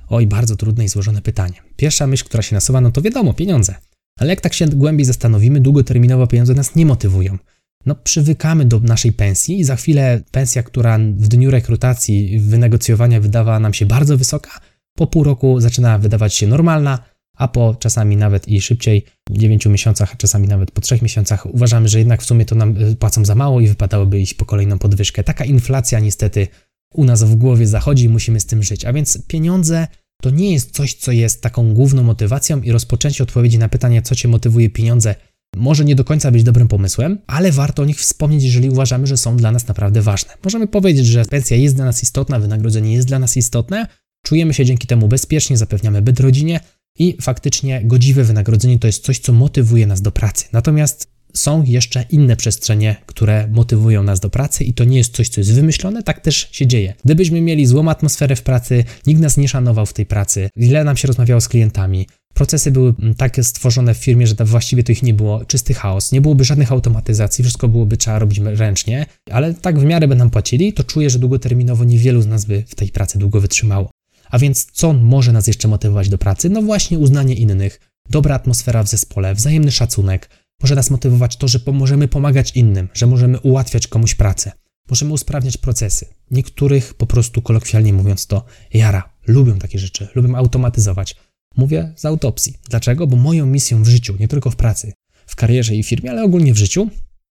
Oj, 0.10 0.28
bardzo 0.28 0.56
trudne 0.56 0.86
i 0.86 0.88
złożone 0.88 1.22
pytanie. 1.22 1.62
Pierwsza 1.75 2.08
myśl, 2.08 2.25
która 2.25 2.44
się 2.44 2.56
nasuwa, 2.56 2.82
no 2.82 2.92
to 2.92 3.01
wiadomo, 3.01 3.34
pieniądze. 3.34 3.75
Ale 4.20 4.30
jak 4.30 4.42
tak 4.42 4.54
się 4.54 4.68
głębiej 4.68 5.06
zastanowimy, 5.06 5.62
długoterminowo 5.62 6.28
pieniądze 6.28 6.54
nas 6.54 6.75
nie 6.75 6.86
motywują. 6.86 7.38
No, 7.86 7.96
przywykamy 7.96 8.66
do 8.66 8.80
naszej 8.80 9.13
pensji 9.13 9.60
i 9.60 9.63
za 9.63 9.75
chwilę 9.75 10.22
pensja, 10.32 10.63
która 10.63 10.98
w 10.98 11.28
dniu 11.28 11.51
rekrutacji, 11.51 12.39
wynegocjowania 12.39 13.22
wydawała 13.22 13.60
nam 13.60 13.74
się 13.74 13.86
bardzo 13.86 14.18
wysoka, 14.18 14.60
po 14.98 15.08
pół 15.08 15.24
roku 15.24 15.60
zaczyna 15.60 15.98
wydawać 15.98 16.36
się 16.36 16.48
normalna, 16.48 17.00
a 17.38 17.48
po 17.48 17.75
czasami 17.80 18.18
nawet 18.18 18.48
i 18.48 18.62
szybciej, 18.62 19.06
9 19.32 19.66
miesiącach, 19.66 20.18
czasami 20.18 20.48
nawet 20.48 20.72
po 20.72 20.82
3 20.82 21.00
miesiącach, 21.01 21.46
uważamy, 21.46 21.89
że 21.89 22.00
jednak 22.00 22.22
w 22.22 22.25
sumie 22.25 22.46
to 22.46 22.56
nam 22.56 22.78
y, 22.78 22.96
płacą 22.96 23.25
za 23.25 23.36
mało 23.36 23.62
i 23.62 23.68
wypadałoby 23.68 24.20
iść 24.20 24.34
po 24.34 24.46
kolejną 24.46 24.80
podwyżkę. 24.80 25.24
Taka 25.24 25.46
inflacja 25.46 26.00
niestety 26.00 26.48
u 26.94 27.04
nas 27.04 27.24
w 27.24 27.36
głowie 27.36 27.68
zachodzi 27.68 28.06
i 28.06 28.10
musimy 28.10 28.39
z 28.39 28.46
tym 28.46 28.63
żyć. 28.63 28.86
A 28.86 28.94
więc 28.94 29.25
pieniądze 29.28 29.88
to 30.21 30.29
nie 30.29 30.53
jest 30.53 30.71
coś, 30.71 30.93
co 30.93 31.11
jest 31.11 31.41
taką 31.41 31.73
główną 31.73 32.03
motywacją 32.03 32.61
i 32.61 32.71
rozpoczęcie 32.71 33.23
odpowiedzi 33.23 33.57
na 33.57 33.69
pytanie, 33.69 34.01
co 34.01 34.15
cię 34.15 34.27
motywuje 34.27 34.69
pieniądze, 34.69 35.15
może 35.55 35.85
nie 35.85 35.95
do 35.95 36.03
końca 36.03 36.31
być 36.31 36.43
dobrym 36.43 36.67
pomysłem, 36.67 37.17
ale 37.27 37.51
warto 37.51 37.81
o 37.81 37.85
nich 37.85 37.99
wspomnieć, 37.99 38.43
jeżeli 38.43 38.69
uważamy, 38.69 39.07
że 39.07 39.17
są 39.17 39.38
dla 39.38 39.51
nas 39.51 39.67
naprawdę 39.67 40.01
ważne. 40.01 40.33
Możemy 40.43 40.67
powiedzieć, 40.67 41.05
że 41.05 41.25
pensja 41.25 41.57
jest 41.57 41.75
dla 41.75 41.85
nas 41.85 42.03
istotna, 42.03 42.39
wynagrodzenie 42.39 42.93
jest 42.93 43.07
dla 43.07 43.19
nas 43.19 43.38
istotne, 43.38 43.88
czujemy 44.25 44.53
się 44.53 44.65
dzięki 44.65 44.88
temu 44.88 45.07
bezpiecznie, 45.07 45.57
zapewniamy 45.57 46.01
byt 46.01 46.19
rodzinie 46.19 46.59
i 46.99 47.17
faktycznie 47.21 47.81
godziwe 47.83 48.23
wynagrodzenie 48.23 48.79
to 48.79 48.88
jest 48.88 49.03
coś, 49.03 49.19
co 49.19 49.33
motywuje 49.33 49.88
nas 49.88 50.01
do 50.01 50.11
pracy. 50.11 50.45
Natomiast 50.51 51.18
są 51.33 51.63
jeszcze 51.63 52.05
inne 52.09 52.36
przestrzenie, 52.36 52.95
które 53.05 53.48
motywują 53.48 54.03
nas 54.03 54.19
do 54.19 54.29
pracy 54.29 54.63
i 54.63 54.74
to 54.74 54.83
nie 54.83 54.98
jest 54.98 55.15
coś, 55.15 55.29
co 55.29 55.41
jest 55.41 55.53
wymyślone, 55.53 56.03
tak 56.03 56.19
też 56.19 56.50
się 56.51 56.67
dzieje. 56.67 56.93
Gdybyśmy 57.05 57.41
mieli 57.41 57.65
złą 57.65 57.89
atmosferę 57.89 58.36
w 58.36 58.41
pracy, 58.41 58.83
nikt 59.07 59.21
nas 59.21 59.38
nie 59.38 59.48
szanował 59.48 59.86
w 59.86 59.93
tej 59.93 60.05
pracy, 60.05 60.50
źle 60.57 60.83
nam 60.83 60.98
się 60.98 61.07
rozmawiało 61.07 61.41
z 61.41 61.48
klientami, 61.48 62.07
procesy 62.33 62.71
były 62.71 62.93
tak 63.17 63.38
stworzone 63.41 63.93
w 63.93 63.98
firmie, 63.98 64.27
że 64.27 64.36
właściwie 64.39 64.83
to 64.83 64.91
ich 64.91 65.03
nie 65.03 65.13
było, 65.13 65.45
czysty 65.45 65.74
chaos, 65.74 66.12
nie 66.12 66.21
byłoby 66.21 66.43
żadnych 66.43 66.71
automatyzacji, 66.71 67.43
wszystko 67.43 67.67
byłoby 67.67 67.97
trzeba 67.97 68.19
robić 68.19 68.39
ręcznie, 68.39 69.06
ale 69.32 69.54
tak 69.54 69.80
w 69.80 69.84
miarę 69.84 70.08
by 70.08 70.15
nam 70.15 70.30
płacili, 70.30 70.73
to 70.73 70.84
czuję, 70.84 71.10
że 71.10 71.19
długoterminowo 71.19 71.84
niewielu 71.84 72.21
z 72.21 72.27
nas 72.27 72.45
by 72.45 72.63
w 72.67 72.75
tej 72.75 72.89
pracy 72.89 73.19
długo 73.19 73.41
wytrzymało. 73.41 73.91
A 74.30 74.39
więc 74.39 74.65
co 74.65 74.93
może 74.93 75.32
nas 75.32 75.47
jeszcze 75.47 75.67
motywować 75.67 76.10
do 76.10 76.17
pracy? 76.17 76.49
No 76.49 76.62
właśnie 76.62 76.99
uznanie 76.99 77.36
innych, 77.36 77.80
dobra 78.10 78.36
atmosfera 78.36 78.84
w 78.84 78.88
zespole, 78.88 79.36
wzajemny 79.36 79.71
szacunek, 79.71 80.30
może 80.62 80.76
nas 80.76 80.89
motywować 80.89 81.38
to, 81.38 81.48
że 81.48 81.60
możemy 81.74 82.08
pomagać 82.08 82.52
innym, 82.56 82.89
że 82.93 83.08
możemy 83.08 83.39
ułatwiać 83.39 83.88
komuś 83.88 84.15
pracę, 84.15 84.52
możemy 84.89 85.13
usprawniać 85.13 85.58
procesy. 85.58 86.06
Niektórych 86.32 86.93
po 86.93 87.06
prostu 87.06 87.41
kolokwialnie 87.41 87.93
mówiąc 87.93 88.28
to 88.28 88.45
jara, 88.74 89.13
lubią 89.28 89.60
takie 89.60 89.80
rzeczy, 89.80 90.08
lubią 90.15 90.36
automatyzować. 90.36 91.15
Mówię 91.58 91.93
z 91.95 92.06
autopsji. 92.06 92.58
Dlaczego? 92.69 93.08
Bo 93.08 93.15
moją 93.15 93.45
misją 93.45 93.84
w 93.84 93.88
życiu, 93.88 94.15
nie 94.19 94.28
tylko 94.28 94.52
w 94.52 94.56
pracy, 94.56 94.93
w 95.26 95.36
karierze 95.36 95.76
i 95.76 95.84
firmie, 95.84 96.12
ale 96.12 96.24
ogólnie 96.24 96.54
w 96.54 96.58
życiu, 96.58 96.89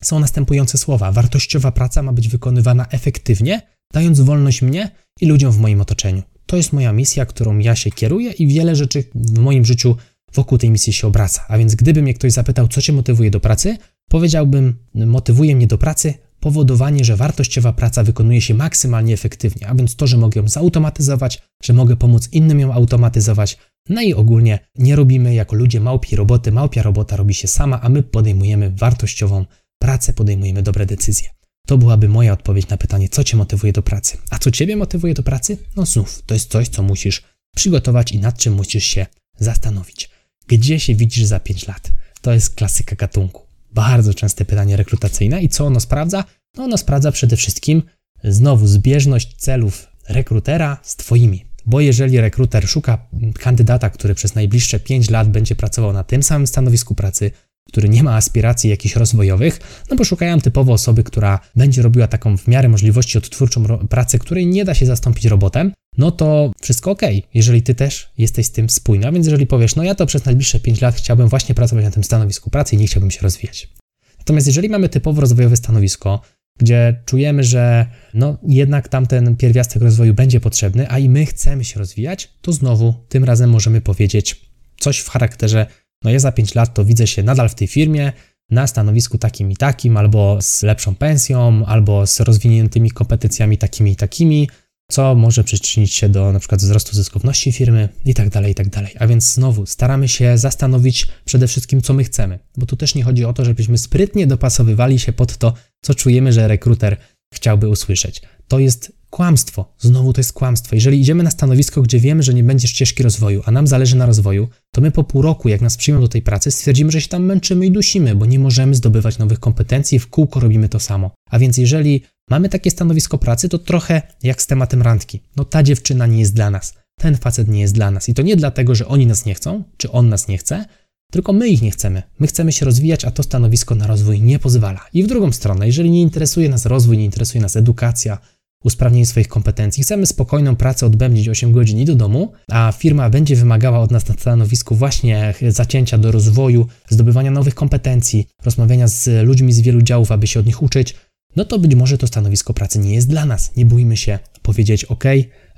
są 0.04 0.20
następujące 0.20 0.78
słowa. 0.78 1.12
Wartościowa 1.12 1.72
praca 1.72 2.04
ma 2.04 2.14
być 2.14 2.28
wykonywana 2.28 2.88
efektywnie, 2.90 3.62
dając 3.94 4.20
wolność 4.20 4.62
mnie 4.62 4.92
i 5.22 5.26
ludziom 5.26 5.52
w 5.52 5.58
moim 5.58 5.82
otoczeniu. 5.82 6.24
To 6.46 6.58
jest 6.58 6.74
moja 6.74 6.94
misja, 6.94 7.26
którą 7.26 7.58
ja 7.58 7.76
się 7.76 7.92
kieruję 7.92 8.32
i 8.32 8.48
wiele 8.48 8.76
rzeczy 8.76 9.04
w 9.16 9.40
moim 9.40 9.66
życiu 9.66 9.98
wokół 10.34 10.58
tej 10.58 10.70
misji 10.70 10.94
się 10.94 11.08
obraca. 11.08 11.46
A 11.48 11.58
więc 11.58 11.76
gdyby 11.76 12.02
mnie 12.02 12.14
ktoś 12.14 12.32
zapytał, 12.32 12.68
co 12.68 12.82
cię 12.82 12.94
motywuje 12.94 13.32
do 13.32 13.40
pracy, 13.40 13.78
powiedziałbym, 14.10 14.76
motywuje 14.96 15.56
mnie 15.56 15.68
do 15.68 15.78
pracy 15.78 16.14
powodowanie, 16.40 17.06
że 17.06 17.16
wartościowa 17.16 17.74
praca 17.74 18.04
wykonuje 18.04 18.42
się 18.42 18.54
maksymalnie 18.54 19.14
efektywnie, 19.14 19.68
a 19.68 19.76
więc 19.76 19.96
to, 19.96 20.08
że 20.08 20.18
mogę 20.18 20.42
ją 20.42 20.48
zautomatyzować, 20.48 21.42
że 21.64 21.74
mogę 21.74 21.96
pomóc 21.96 22.30
innym 22.32 22.60
ją 22.60 22.74
automatyzować, 22.74 23.58
no 23.90 24.02
i 24.02 24.14
ogólnie 24.14 24.60
nie 24.76 24.96
robimy 24.96 25.34
jako 25.34 25.56
ludzie 25.56 25.80
małpi 25.80 26.16
roboty, 26.16 26.52
małpia 26.52 26.84
robota 26.84 27.16
robi 27.16 27.34
się 27.34 27.48
sama, 27.48 27.82
a 27.82 27.90
my 27.90 28.04
podejmujemy 28.04 28.70
wartościową 28.70 29.46
pracę, 29.82 30.14
podejmujemy 30.14 30.62
dobre 30.62 30.86
decyzje. 30.86 31.30
To 31.68 31.78
byłaby 31.78 32.10
moja 32.10 32.34
odpowiedź 32.34 32.68
na 32.68 32.78
pytanie, 32.78 33.10
co 33.10 33.24
Cię 33.24 33.38
motywuje 33.38 33.74
do 33.74 33.84
pracy. 33.84 34.18
A 34.30 34.40
co 34.40 34.52
Ciebie 34.52 34.76
motywuje 34.76 35.14
do 35.14 35.24
pracy? 35.24 35.58
No 35.76 35.86
znów, 35.86 36.22
to 36.26 36.34
jest 36.34 36.52
coś, 36.52 36.70
co 36.70 36.84
musisz 36.84 37.24
przygotować 37.56 38.12
i 38.12 38.20
nad 38.20 38.38
czym 38.38 38.54
musisz 38.54 38.86
się 38.86 39.06
zastanowić. 39.38 40.10
Gdzie 40.52 40.80
się 40.80 40.96
widzisz 40.96 41.26
za 41.26 41.40
5 41.40 41.68
lat? 41.68 41.92
To 42.22 42.34
jest 42.34 42.56
klasyka 42.56 42.96
gatunku. 42.96 43.42
Bardzo 43.74 44.14
częste 44.14 44.46
pytanie 44.46 44.78
rekrutacyjne. 44.78 45.42
I 45.42 45.50
co 45.50 45.66
ono 45.66 45.80
sprawdza? 45.80 46.24
No 46.58 46.64
ono 46.64 46.78
sprawdza 46.78 47.12
przede 47.12 47.36
wszystkim 47.36 47.84
znowu 48.24 48.68
zbieżność 48.68 49.36
celów 49.38 49.88
rekrutera 50.10 50.78
z 50.84 50.96
Twoimi. 50.96 51.46
Bo 51.66 51.80
jeżeli 51.80 52.22
rekruter 52.22 52.68
szuka 52.68 53.08
kandydata, 53.40 53.90
który 53.90 54.16
przez 54.16 54.36
najbliższe 54.36 54.80
5 54.80 55.10
lat 55.10 55.30
będzie 55.30 55.56
pracował 55.56 55.94
na 55.94 56.04
tym 56.04 56.24
samym 56.24 56.48
stanowisku 56.48 56.96
pracy, 56.96 57.32
który 57.68 57.90
nie 57.90 58.04
ma 58.04 58.16
aspiracji 58.16 58.70
jakichś 58.70 58.96
rozwojowych, 58.96 59.60
no 59.90 59.96
bo 59.96 60.04
szukają 60.04 60.42
typowo 60.42 60.74
osoby, 60.74 61.04
która 61.04 61.40
będzie 61.56 61.82
robiła 61.82 62.08
taką 62.08 62.38
w 62.38 62.48
miarę 62.48 62.70
możliwości 62.70 63.18
odtwórczą 63.18 63.88
pracę, 63.88 64.20
której 64.20 64.48
nie 64.48 64.66
da 64.66 64.74
się 64.74 64.86
zastąpić 64.86 65.26
robotem, 65.26 65.74
no 65.98 66.12
to 66.12 66.52
wszystko 66.62 66.92
ok, 66.92 67.02
jeżeli 67.34 67.62
ty 67.62 67.76
też 67.76 68.12
jesteś 68.18 68.46
z 68.46 68.52
tym 68.52 68.70
spójny. 68.70 69.08
A 69.08 69.12
więc 69.12 69.26
jeżeli 69.26 69.48
powiesz, 69.48 69.76
no 69.76 69.84
ja 69.84 69.96
to 69.96 70.06
przez 70.06 70.26
najbliższe 70.26 70.60
5 70.60 70.82
lat 70.82 70.96
chciałbym 70.96 71.28
właśnie 71.28 71.56
pracować 71.56 71.86
na 71.86 71.92
tym 71.92 72.04
stanowisku 72.04 72.50
pracy 72.50 72.76
i 72.76 72.80
nie 72.80 72.88
chciałbym 72.88 73.12
się 73.12 73.22
rozwijać. 73.22 73.70
Natomiast 74.18 74.48
jeżeli 74.48 74.70
mamy 74.70 74.90
typowo 74.90 75.22
rozwojowe 75.22 75.56
stanowisko, 75.56 76.22
gdzie 76.60 77.02
czujemy, 77.06 77.44
że 77.44 77.86
no 78.14 78.38
jednak 78.48 78.88
tamten 78.88 79.36
pierwiastek 79.36 79.82
rozwoju 79.82 80.14
będzie 80.14 80.40
potrzebny, 80.40 80.90
a 80.90 81.00
i 81.00 81.10
my 81.10 81.26
chcemy 81.26 81.64
się 81.64 81.80
rozwijać, 81.80 82.30
to 82.42 82.54
znowu 82.54 82.94
tym 83.10 83.24
razem 83.24 83.50
możemy 83.50 83.82
powiedzieć 83.82 84.42
coś 84.80 85.00
w 85.00 85.10
charakterze 85.10 85.66
no 86.04 86.12
ja 86.12 86.20
za 86.20 86.32
5 86.32 86.56
lat 86.56 86.74
to 86.74 86.86
widzę 86.86 87.08
się 87.08 87.24
nadal 87.24 87.50
w 87.50 87.56
tej 87.56 87.68
firmie, 87.68 88.12
na 88.50 88.68
stanowisku 88.68 89.18
takim 89.18 89.52
i 89.52 89.56
takim, 89.56 89.98
albo 89.98 90.38
z 90.42 90.64
lepszą 90.64 90.96
pensją, 90.96 91.66
albo 91.66 92.08
z 92.08 92.20
rozwiniętymi 92.20 92.92
kompetencjami 92.92 93.58
takimi 93.58 93.92
i 93.92 93.96
takimi, 93.96 94.50
co 94.92 95.16
może 95.16 95.44
przyczynić 95.44 95.94
się 95.94 96.10
do 96.10 96.32
na 96.32 96.40
przykład 96.40 96.62
wzrostu 96.62 96.96
zyskowności 96.96 97.52
firmy 97.52 97.90
i 98.06 98.14
tak 98.14 98.30
dalej, 98.30 98.52
i 98.52 98.56
tak 98.56 98.70
dalej. 98.70 98.96
A 99.00 99.08
więc 99.08 99.34
znowu 99.34 99.66
staramy 99.66 100.08
się 100.08 100.38
zastanowić 100.38 101.08
przede 101.26 101.48
wszystkim, 101.48 101.82
co 101.82 101.94
my 101.94 102.04
chcemy, 102.04 102.40
bo 102.58 102.66
tu 102.66 102.76
też 102.76 102.96
nie 102.96 103.04
chodzi 103.04 103.26
o 103.26 103.34
to, 103.34 103.46
żebyśmy 103.46 103.78
sprytnie 103.78 104.28
dopasowywali 104.28 105.00
się 105.00 105.14
pod 105.14 105.38
to, 105.38 105.54
co 105.82 105.96
czujemy, 105.96 106.34
że 106.34 106.48
rekruter 106.48 106.98
chciałby 107.34 107.70
usłyszeć. 107.70 108.22
To 108.48 108.60
jest 108.60 109.02
Kłamstwo. 109.12 109.74
Znowu 109.80 110.14
to 110.14 110.20
jest 110.20 110.34
kłamstwo. 110.34 110.76
Jeżeli 110.76 111.02
idziemy 111.02 111.24
na 111.24 111.32
stanowisko, 111.32 111.82
gdzie 111.82 112.00
wiemy, 112.00 112.24
że 112.24 112.34
nie 112.34 112.44
będzie 112.44 112.68
ścieżki 112.68 113.04
rozwoju, 113.04 113.42
a 113.46 113.52
nam 113.52 113.68
zależy 113.68 113.96
na 113.96 114.06
rozwoju, 114.06 114.48
to 114.72 114.82
my 114.82 114.92
po 114.92 115.04
pół 115.04 115.22
roku, 115.22 115.50
jak 115.50 115.62
nas 115.62 115.78
przyjmą 115.78 116.02
do 116.02 116.08
tej 116.08 116.22
pracy, 116.22 116.52
stwierdzimy, 116.52 116.92
że 116.92 117.02
się 117.02 117.08
tam 117.08 117.24
męczymy 117.24 117.66
i 117.66 117.72
dusimy, 117.72 118.16
bo 118.16 118.26
nie 118.26 118.40
możemy 118.40 118.76
zdobywać 118.76 119.18
nowych 119.18 119.40
kompetencji, 119.40 120.00
w 120.00 120.08
kółko 120.08 120.40
robimy 120.40 120.70
to 120.70 120.80
samo. 120.80 121.12
A 121.30 121.40
więc 121.40 121.58
jeżeli 121.58 122.02
mamy 122.30 122.50
takie 122.50 122.72
stanowisko 122.72 123.18
pracy, 123.18 123.50
to 123.50 123.60
trochę 123.60 124.02
jak 124.24 124.42
z 124.42 124.48
tematem 124.48 124.82
randki. 124.82 125.22
No 125.36 125.46
ta 125.46 125.64
dziewczyna 125.64 126.08
nie 126.08 126.20
jest 126.20 126.34
dla 126.34 126.50
nas, 126.50 126.74
ten 127.00 127.18
facet 127.18 127.48
nie 127.48 127.62
jest 127.62 127.74
dla 127.74 127.92
nas. 127.92 128.10
I 128.10 128.14
to 128.14 128.22
nie 128.22 128.36
dlatego, 128.36 128.76
że 128.76 128.88
oni 128.88 129.08
nas 129.08 129.26
nie 129.26 129.36
chcą, 129.36 129.64
czy 129.78 129.92
on 129.92 130.10
nas 130.10 130.28
nie 130.28 130.38
chce, 130.38 130.66
Tylko 131.12 131.34
my 131.34 131.50
ich 131.50 131.62
nie 131.62 131.72
chcemy. 131.72 132.04
My 132.20 132.28
chcemy 132.28 132.52
się 132.52 132.66
rozwijać, 132.66 133.06
a 133.06 133.12
to 133.12 133.24
stanowisko 133.24 133.76
na 133.76 133.88
rozwój 133.88 134.22
nie 134.22 134.40
pozwala. 134.40 134.80
I 134.94 135.04
w 135.04 135.08
drugą 135.08 135.32
stronę, 135.32 135.66
jeżeli 135.66 135.92
nie 135.92 136.02
interesuje 136.02 136.50
nas 136.50 136.66
rozwój, 136.66 136.98
nie 136.98 137.06
interesuje 137.06 137.42
nas 137.42 137.56
edukacja, 137.56 138.18
usprawnienie 138.64 139.06
swoich 139.06 139.28
kompetencji, 139.28 139.84
chcemy 139.84 140.06
spokojną 140.06 140.56
pracę 140.56 140.86
odbędzić 140.86 141.30
8 141.30 141.52
godzin 141.52 141.80
i 141.80 141.86
do 141.86 141.96
domu, 141.96 142.32
a 142.52 142.74
firma 142.78 143.10
będzie 143.10 143.36
wymagała 143.36 143.80
od 143.80 143.92
nas 143.92 144.08
na 144.08 144.16
stanowisku 144.16 144.76
właśnie 144.76 145.34
zacięcia 145.48 145.98
do 145.98 146.12
rozwoju, 146.12 146.68
zdobywania 146.90 147.32
nowych 147.32 147.56
kompetencji, 147.56 148.28
rozmawiania 148.44 148.88
z 148.88 149.28
ludźmi 149.28 149.54
z 149.54 149.62
wielu 149.62 149.82
działów, 149.82 150.12
aby 150.12 150.28
się 150.28 150.40
od 150.40 150.46
nich 150.46 150.64
uczyć, 150.64 150.96
no 151.36 151.46
to 151.46 151.60
być 151.60 151.76
może 151.76 151.98
to 151.98 152.08
stanowisko 152.08 152.54
pracy 152.54 152.80
nie 152.80 152.94
jest 152.94 153.10
dla 153.10 153.26
nas. 153.26 153.56
Nie 153.56 153.66
bójmy 153.66 153.98
się 153.98 154.20
powiedzieć: 154.42 154.86
OK, 154.86 155.04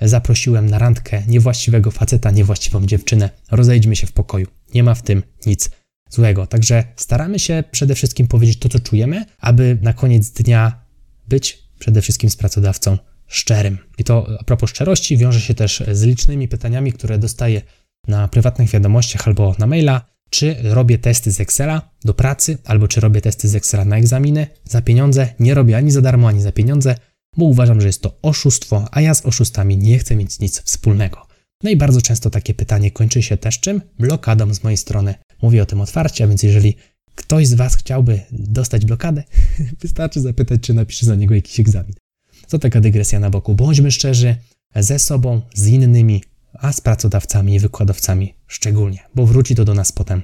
zaprosiłem 0.01 0.69
na 0.69 0.79
randkę 0.79 1.23
niewłaściwego 1.27 1.91
faceta, 1.91 2.31
niewłaściwą 2.31 2.85
dziewczynę, 2.85 3.29
rozejdźmy 3.51 3.95
się 3.95 4.07
w 4.07 4.11
pokoju. 4.11 4.47
Nie 4.73 4.83
ma 4.83 4.95
w 4.95 5.01
tym 5.01 5.23
nic 5.45 5.69
złego. 6.09 6.47
Także 6.47 6.83
staramy 6.95 7.39
się 7.39 7.63
przede 7.71 7.95
wszystkim 7.95 8.27
powiedzieć 8.27 8.59
to, 8.59 8.69
co 8.69 8.79
czujemy, 8.79 9.25
aby 9.39 9.77
na 9.81 9.93
koniec 9.93 10.31
dnia 10.31 10.85
być 11.27 11.63
przede 11.79 12.01
wszystkim 12.01 12.29
z 12.29 12.35
pracodawcą 12.35 12.97
szczerym. 13.27 13.77
I 13.97 14.03
to 14.03 14.27
a 14.39 14.43
propos 14.43 14.69
szczerości 14.69 15.17
wiąże 15.17 15.41
się 15.41 15.53
też 15.53 15.83
z 15.91 16.03
licznymi 16.03 16.47
pytaniami, 16.47 16.93
które 16.93 17.17
dostaję 17.17 17.61
na 18.07 18.27
prywatnych 18.27 18.69
wiadomościach 18.69 19.27
albo 19.27 19.55
na 19.59 19.67
maila, 19.67 20.12
czy 20.33 20.55
robię 20.63 20.97
testy 20.97 21.31
z 21.31 21.39
Excela 21.39 21.89
do 22.05 22.13
pracy, 22.13 22.57
albo 22.65 22.87
czy 22.87 23.01
robię 23.01 23.21
testy 23.21 23.47
z 23.47 23.55
Excela 23.55 23.85
na 23.85 23.97
egzaminy 23.97 24.47
za 24.65 24.81
pieniądze. 24.81 25.33
Nie 25.39 25.53
robię 25.53 25.77
ani 25.77 25.91
za 25.91 26.01
darmo, 26.01 26.27
ani 26.27 26.41
za 26.41 26.51
pieniądze, 26.51 26.95
bo 27.37 27.45
uważam, 27.45 27.81
że 27.81 27.87
jest 27.87 28.01
to 28.01 28.17
oszustwo, 28.21 28.87
a 28.91 29.01
ja 29.01 29.13
z 29.13 29.25
oszustami 29.25 29.77
nie 29.77 29.99
chcę 29.99 30.15
mieć 30.15 30.39
nic 30.39 30.61
wspólnego. 30.61 31.27
No 31.63 31.69
i 31.69 31.75
bardzo 31.75 32.01
często 32.01 32.29
takie 32.29 32.53
pytanie 32.53 32.91
kończy 32.91 33.21
się 33.21 33.37
też 33.37 33.59
czym? 33.59 33.81
Blokadą 33.99 34.53
z 34.53 34.63
mojej 34.63 34.77
strony. 34.77 35.15
Mówię 35.41 35.63
o 35.63 35.65
tym 35.65 35.81
otwarcie, 35.81 36.23
a 36.23 36.27
więc 36.27 36.43
jeżeli 36.43 36.75
ktoś 37.15 37.47
z 37.47 37.53
Was 37.53 37.75
chciałby 37.75 38.19
dostać 38.31 38.85
blokadę, 38.85 39.23
wystarczy 39.81 40.21
zapytać, 40.21 40.61
czy 40.61 40.73
napisze 40.73 41.05
za 41.05 41.15
niego 41.15 41.35
jakiś 41.35 41.59
egzamin. 41.59 41.93
To 42.49 42.59
taka 42.59 42.81
dygresja 42.81 43.19
na 43.19 43.29
boku. 43.29 43.55
Bądźmy 43.55 43.91
szczerzy 43.91 44.35
ze 44.75 44.99
sobą, 44.99 45.41
z 45.53 45.67
innymi, 45.67 46.23
a 46.59 46.73
z 46.73 46.81
pracodawcami 46.81 47.55
i 47.55 47.59
wykładowcami 47.59 48.33
szczególnie, 48.47 48.99
bo 49.15 49.25
wróci 49.25 49.55
to 49.55 49.65
do 49.65 49.73
nas 49.73 49.91
potem, 49.91 50.21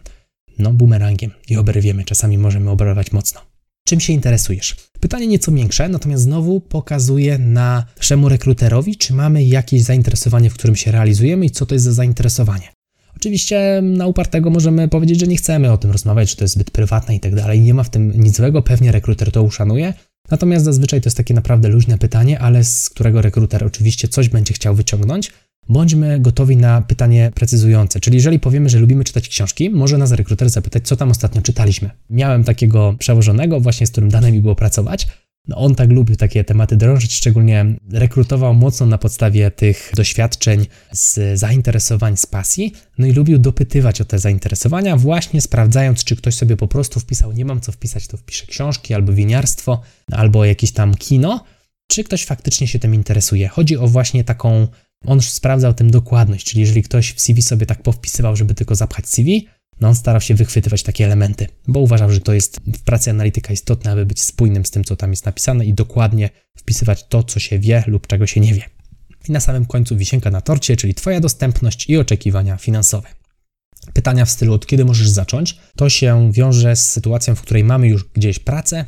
no, 0.60 0.74
bumerangiem 0.74 1.32
i 1.50 1.58
oberwiemy. 1.58 2.04
Czasami 2.04 2.38
możemy 2.38 2.70
oberwać 2.70 3.12
mocno. 3.12 3.42
Czym 3.88 4.00
się 4.00 4.14
interesujesz? 4.14 4.76
Pytanie 5.00 5.28
nieco 5.28 5.52
większe, 5.52 5.90
natomiast 5.90 6.24
znowu 6.24 6.62
pokazuje 6.62 7.38
naszemu 7.38 8.30
rekruterowi, 8.30 8.98
czy 8.98 9.14
mamy 9.14 9.44
jakieś 9.44 9.84
zainteresowanie, 9.84 10.50
w 10.50 10.54
którym 10.54 10.76
się 10.76 10.92
realizujemy 10.92 11.46
i 11.46 11.50
co 11.50 11.66
to 11.66 11.76
jest 11.76 11.86
za 11.86 11.94
zainteresowanie. 11.94 12.72
Oczywiście 13.16 13.82
na 13.84 14.08
upartego 14.08 14.50
możemy 14.50 14.88
powiedzieć, 14.88 15.20
że 15.20 15.28
nie 15.28 15.38
chcemy 15.38 15.72
o 15.72 15.78
tym 15.78 15.92
rozmawiać, 15.92 16.30
że 16.30 16.36
to 16.36 16.44
jest 16.44 16.54
zbyt 16.54 16.72
prywatne 16.72 17.16
i 17.16 17.20
tak 17.20 17.36
dalej. 17.36 17.62
Nie 17.62 17.74
ma 17.74 17.84
w 17.84 17.90
tym 17.90 18.12
nic 18.22 18.38
złego, 18.38 18.62
pewnie 18.62 18.92
rekruter 18.92 19.32
to 19.32 19.44
uszanuje. 19.44 19.94
Natomiast 20.32 20.66
zazwyczaj 20.66 21.02
to 21.02 21.08
jest 21.08 21.18
takie 21.18 21.34
naprawdę 21.34 21.70
luźne 21.70 21.98
pytanie, 21.98 22.40
ale 22.40 22.64
z 22.64 22.90
którego 22.90 23.22
rekruter 23.22 23.64
oczywiście 23.64 24.08
coś 24.08 24.30
będzie 24.30 24.54
chciał 24.54 24.76
wyciągnąć. 24.76 25.32
Bądźmy 25.70 26.20
gotowi 26.20 26.58
na 26.58 26.82
pytanie 26.82 27.32
precyzujące, 27.36 28.00
czyli 28.00 28.16
jeżeli 28.16 28.40
powiemy, 28.40 28.70
że 28.70 28.80
lubimy 28.80 29.04
czytać 29.04 29.30
książki, 29.30 29.70
może 29.70 29.98
nas 29.98 30.12
rekruter 30.12 30.50
zapytać, 30.50 30.88
co 30.88 30.96
tam 30.96 31.12
ostatnio 31.12 31.42
czytaliśmy. 31.42 31.90
Miałem 32.10 32.44
takiego 32.44 32.96
przełożonego, 33.00 33.60
właśnie 33.60 33.88
z 33.88 33.92
którym 33.92 34.10
dane 34.10 34.32
mi 34.32 34.42
było 34.42 34.56
pracować, 34.56 35.08
no 35.48 35.58
on 35.58 35.76
tak 35.76 35.90
lubił 35.92 36.16
takie 36.16 36.44
tematy 36.44 36.78
drążyć, 36.78 37.14
szczególnie 37.14 37.66
rekrutował 37.92 38.54
mocno 38.54 38.86
na 38.86 38.98
podstawie 38.98 39.52
tych 39.52 39.92
doświadczeń, 39.96 40.66
z 40.92 41.40
zainteresowań, 41.40 42.18
z 42.18 42.26
pasji, 42.26 42.74
no 42.98 43.08
i 43.08 43.12
lubił 43.12 43.40
dopytywać 43.40 44.02
o 44.02 44.06
te 44.06 44.20
zainteresowania, 44.20 44.98
właśnie 44.98 45.42
sprawdzając, 45.42 46.04
czy 46.04 46.16
ktoś 46.16 46.36
sobie 46.36 46.58
po 46.58 46.68
prostu 46.68 47.00
wpisał, 47.00 47.32
nie 47.32 47.46
mam 47.46 47.62
co 47.62 47.72
wpisać, 47.72 48.08
to 48.08 48.18
wpiszę 48.18 48.46
książki, 48.46 48.94
albo 48.94 49.14
winiarstwo, 49.14 49.82
albo 50.12 50.46
jakieś 50.46 50.72
tam 50.72 50.96
kino, 50.96 51.44
czy 51.88 52.04
ktoś 52.04 52.26
faktycznie 52.26 52.68
się 52.68 52.80
tym 52.80 52.96
interesuje. 52.96 53.48
Chodzi 53.48 53.78
o 53.78 53.88
właśnie 53.88 54.24
taką, 54.24 54.68
on 55.06 55.22
sprawdzał 55.22 55.74
tym 55.74 55.92
dokładność, 55.92 56.46
czyli 56.46 56.62
jeżeli 56.62 56.84
ktoś 56.84 57.14
w 57.14 57.22
CV 57.22 57.42
sobie 57.42 57.66
tak 57.66 57.84
powpisywał, 57.84 58.36
żeby 58.36 58.54
tylko 58.54 58.76
zapchać 58.76 59.08
CV, 59.08 59.48
no 59.82 59.88
on 59.88 59.96
starał 59.96 60.22
się 60.22 60.36
wychwytywać 60.36 60.84
takie 60.84 61.06
elementy, 61.06 61.48
bo 61.68 61.80
uważał, 61.80 62.12
że 62.12 62.20
to 62.22 62.34
jest 62.34 62.60
w 62.60 62.82
pracy 62.82 63.10
analityka 63.10 63.54
istotne, 63.54 63.92
aby 63.92 64.06
być 64.06 64.22
spójnym 64.22 64.66
z 64.66 64.72
tym, 64.72 64.84
co 64.84 64.96
tam 64.96 65.12
jest 65.12 65.26
napisane 65.26 65.66
i 65.66 65.74
dokładnie 65.74 66.30
wpisywać 66.58 67.08
to, 67.08 67.24
co 67.24 67.40
się 67.40 67.60
wie 67.60 67.84
lub 67.88 68.08
czego 68.08 68.28
się 68.28 68.40
nie 68.40 68.54
wie. 68.54 68.64
I 69.30 69.32
na 69.32 69.40
samym 69.40 69.66
końcu 69.66 69.98
wisienka 69.98 70.32
na 70.32 70.42
torcie, 70.42 70.78
czyli 70.78 70.94
Twoja 70.94 71.20
dostępność 71.20 71.90
i 71.90 71.98
oczekiwania 71.98 72.58
finansowe. 72.58 73.08
Pytania 73.94 74.26
w 74.26 74.30
stylu, 74.30 74.54
od 74.54 74.66
kiedy 74.66 74.86
możesz 74.86 75.10
zacząć, 75.10 75.58
to 75.76 75.90
się 75.90 76.32
wiąże 76.32 76.76
z 76.76 76.92
sytuacją, 76.92 77.36
w 77.36 77.42
której 77.42 77.64
mamy 77.64 77.88
już 77.88 78.04
gdzieś 78.04 78.40
pracę 78.40 78.86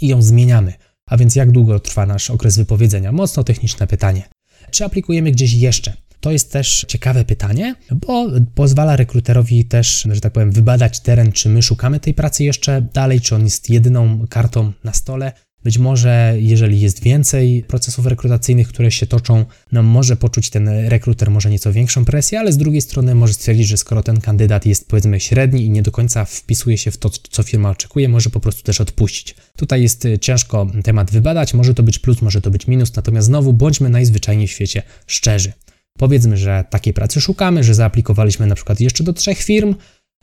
i 0.00 0.08
ją 0.08 0.22
zmieniamy. 0.22 0.72
A 1.06 1.16
więc 1.16 1.36
jak 1.36 1.50
długo 1.50 1.80
trwa 1.80 2.06
nasz 2.06 2.30
okres 2.30 2.56
wypowiedzenia? 2.56 3.12
Mocno 3.12 3.44
techniczne 3.44 3.86
pytanie. 3.86 4.35
Czy 4.76 4.84
aplikujemy 4.84 5.30
gdzieś 5.30 5.52
jeszcze? 5.52 5.92
To 6.20 6.30
jest 6.30 6.52
też 6.52 6.84
ciekawe 6.88 7.24
pytanie, 7.24 7.74
bo 7.90 8.26
pozwala 8.54 8.96
rekruterowi 8.96 9.64
też, 9.64 10.08
że 10.10 10.20
tak 10.20 10.32
powiem, 10.32 10.52
wybadać 10.52 11.00
teren, 11.00 11.32
czy 11.32 11.48
my 11.48 11.62
szukamy 11.62 12.00
tej 12.00 12.14
pracy 12.14 12.44
jeszcze 12.44 12.82
dalej, 12.82 13.20
czy 13.20 13.34
on 13.34 13.44
jest 13.44 13.70
jedyną 13.70 14.26
kartą 14.30 14.72
na 14.84 14.92
stole. 14.92 15.32
Być 15.66 15.78
może, 15.78 16.34
jeżeli 16.38 16.80
jest 16.80 17.02
więcej 17.02 17.64
procesów 17.68 18.06
rekrutacyjnych, 18.06 18.68
które 18.68 18.90
się 18.90 19.06
toczą, 19.06 19.44
no 19.72 19.82
może 19.82 20.16
poczuć 20.16 20.50
ten 20.50 20.68
rekruter 20.68 21.30
może 21.30 21.50
nieco 21.50 21.72
większą 21.72 22.04
presję, 22.04 22.40
ale 22.40 22.52
z 22.52 22.56
drugiej 22.56 22.80
strony 22.80 23.14
może 23.14 23.34
stwierdzić, 23.34 23.68
że 23.68 23.76
skoro 23.76 24.02
ten 24.02 24.20
kandydat 24.20 24.66
jest 24.66 24.88
powiedzmy 24.88 25.20
średni 25.20 25.64
i 25.64 25.70
nie 25.70 25.82
do 25.82 25.90
końca 25.90 26.24
wpisuje 26.24 26.78
się 26.78 26.90
w 26.90 26.96
to, 26.96 27.10
co 27.10 27.42
firma 27.42 27.70
oczekuje, 27.70 28.08
może 28.08 28.30
po 28.30 28.40
prostu 28.40 28.62
też 28.62 28.80
odpuścić. 28.80 29.34
Tutaj 29.56 29.82
jest 29.82 30.08
ciężko 30.20 30.66
temat 30.84 31.10
wybadać, 31.10 31.54
może 31.54 31.74
to 31.74 31.82
być 31.82 31.98
plus, 31.98 32.22
może 32.22 32.40
to 32.40 32.50
być 32.50 32.66
minus, 32.66 32.96
natomiast 32.96 33.26
znowu 33.26 33.52
bądźmy 33.52 33.88
najzwyczajniej 33.88 34.48
w 34.48 34.50
świecie 34.50 34.82
szczerzy. 35.06 35.52
Powiedzmy, 35.98 36.36
że 36.36 36.64
takiej 36.70 36.94
pracy 36.94 37.20
szukamy, 37.20 37.64
że 37.64 37.74
zaaplikowaliśmy 37.74 38.46
na 38.46 38.54
przykład 38.54 38.80
jeszcze 38.80 39.04
do 39.04 39.12
trzech 39.12 39.38
firm, 39.38 39.74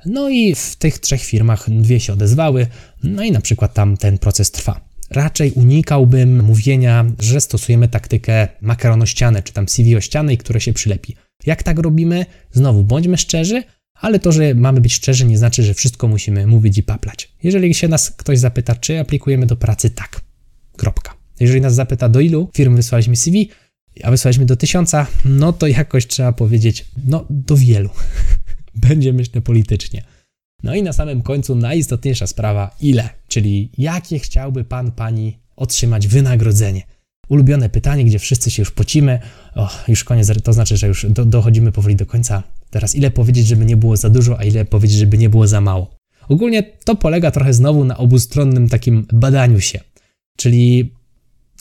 no 0.05 0.29
i 0.29 0.55
w 0.55 0.75
tych 0.75 0.99
trzech 0.99 1.21
firmach 1.23 1.69
dwie 1.69 1.99
się 1.99 2.13
odezwały, 2.13 2.67
no 3.03 3.23
i 3.23 3.31
na 3.31 3.41
przykład 3.41 3.73
tam 3.73 3.97
ten 3.97 4.17
proces 4.17 4.51
trwa. 4.51 4.92
Raczej 5.13 5.51
unikałbym 5.51 6.43
mówienia, 6.43 7.05
że 7.19 7.41
stosujemy 7.41 7.87
taktykę 7.87 8.47
makaronościane, 8.61 9.43
czy 9.43 9.53
tam 9.53 9.69
CV 9.69 9.95
ościanej, 9.95 10.37
które 10.37 10.61
się 10.61 10.73
przylepi. 10.73 11.15
Jak 11.45 11.63
tak 11.63 11.79
robimy? 11.79 12.25
Znowu, 12.51 12.83
bądźmy 12.83 13.17
szczerzy, 13.17 13.63
ale 13.93 14.19
to, 14.19 14.31
że 14.31 14.55
mamy 14.55 14.81
być 14.81 14.93
szczerzy, 14.93 15.25
nie 15.25 15.37
znaczy, 15.37 15.63
że 15.63 15.73
wszystko 15.73 16.07
musimy 16.07 16.47
mówić 16.47 16.77
i 16.77 16.83
paplać. 16.83 17.31
Jeżeli 17.43 17.73
się 17.73 17.87
nas 17.87 18.11
ktoś 18.11 18.39
zapyta, 18.39 18.75
czy 18.75 18.99
aplikujemy 18.99 19.45
do 19.45 19.55
pracy, 19.55 19.89
tak. 19.89 20.21
Kropka. 20.77 21.13
Jeżeli 21.39 21.61
nas 21.61 21.75
zapyta, 21.75 22.09
do 22.09 22.19
ilu 22.19 22.49
firm 22.55 22.75
wysłaliśmy 22.75 23.15
CV, 23.15 23.49
a 24.03 24.11
wysłaliśmy 24.11 24.45
do 24.45 24.55
tysiąca, 24.55 25.07
no 25.25 25.53
to 25.53 25.67
jakoś 25.67 26.07
trzeba 26.07 26.31
powiedzieć, 26.31 26.85
no 27.07 27.25
do 27.29 27.57
wielu. 27.57 27.89
Będzie 28.87 29.13
myślę 29.13 29.41
politycznie. 29.41 30.03
No 30.63 30.75
i 30.75 30.83
na 30.83 30.93
samym 30.93 31.21
końcu 31.21 31.55
najistotniejsza 31.55 32.27
sprawa, 32.27 32.75
ile, 32.81 33.09
czyli 33.33 33.71
jakie 33.77 34.19
chciałby 34.19 34.63
pan, 34.63 34.91
pani 34.91 35.39
otrzymać 35.55 36.07
wynagrodzenie. 36.07 36.81
Ulubione 37.29 37.69
pytanie, 37.69 38.05
gdzie 38.05 38.19
wszyscy 38.19 38.51
się 38.51 38.61
już 38.61 38.71
pocimy. 38.71 39.19
O, 39.55 39.69
już 39.87 40.03
koniec, 40.03 40.31
to 40.43 40.53
znaczy, 40.53 40.77
że 40.77 40.87
już 40.87 41.05
do, 41.09 41.25
dochodzimy 41.25 41.71
powoli 41.71 41.95
do 41.95 42.05
końca. 42.05 42.43
Teraz 42.69 42.95
ile 42.95 43.11
powiedzieć, 43.11 43.47
żeby 43.47 43.65
nie 43.65 43.77
było 43.77 43.97
za 43.97 44.09
dużo, 44.09 44.39
a 44.39 44.43
ile 44.43 44.65
powiedzieć, 44.65 44.97
żeby 44.97 45.17
nie 45.17 45.29
było 45.29 45.47
za 45.47 45.61
mało. 45.61 45.95
Ogólnie 46.29 46.63
to 46.63 46.95
polega 46.95 47.31
trochę 47.31 47.53
znowu 47.53 47.83
na 47.83 47.97
obustronnym 47.97 48.69
takim 48.69 49.07
badaniu 49.13 49.59
się. 49.59 49.79
Czyli 50.37 50.93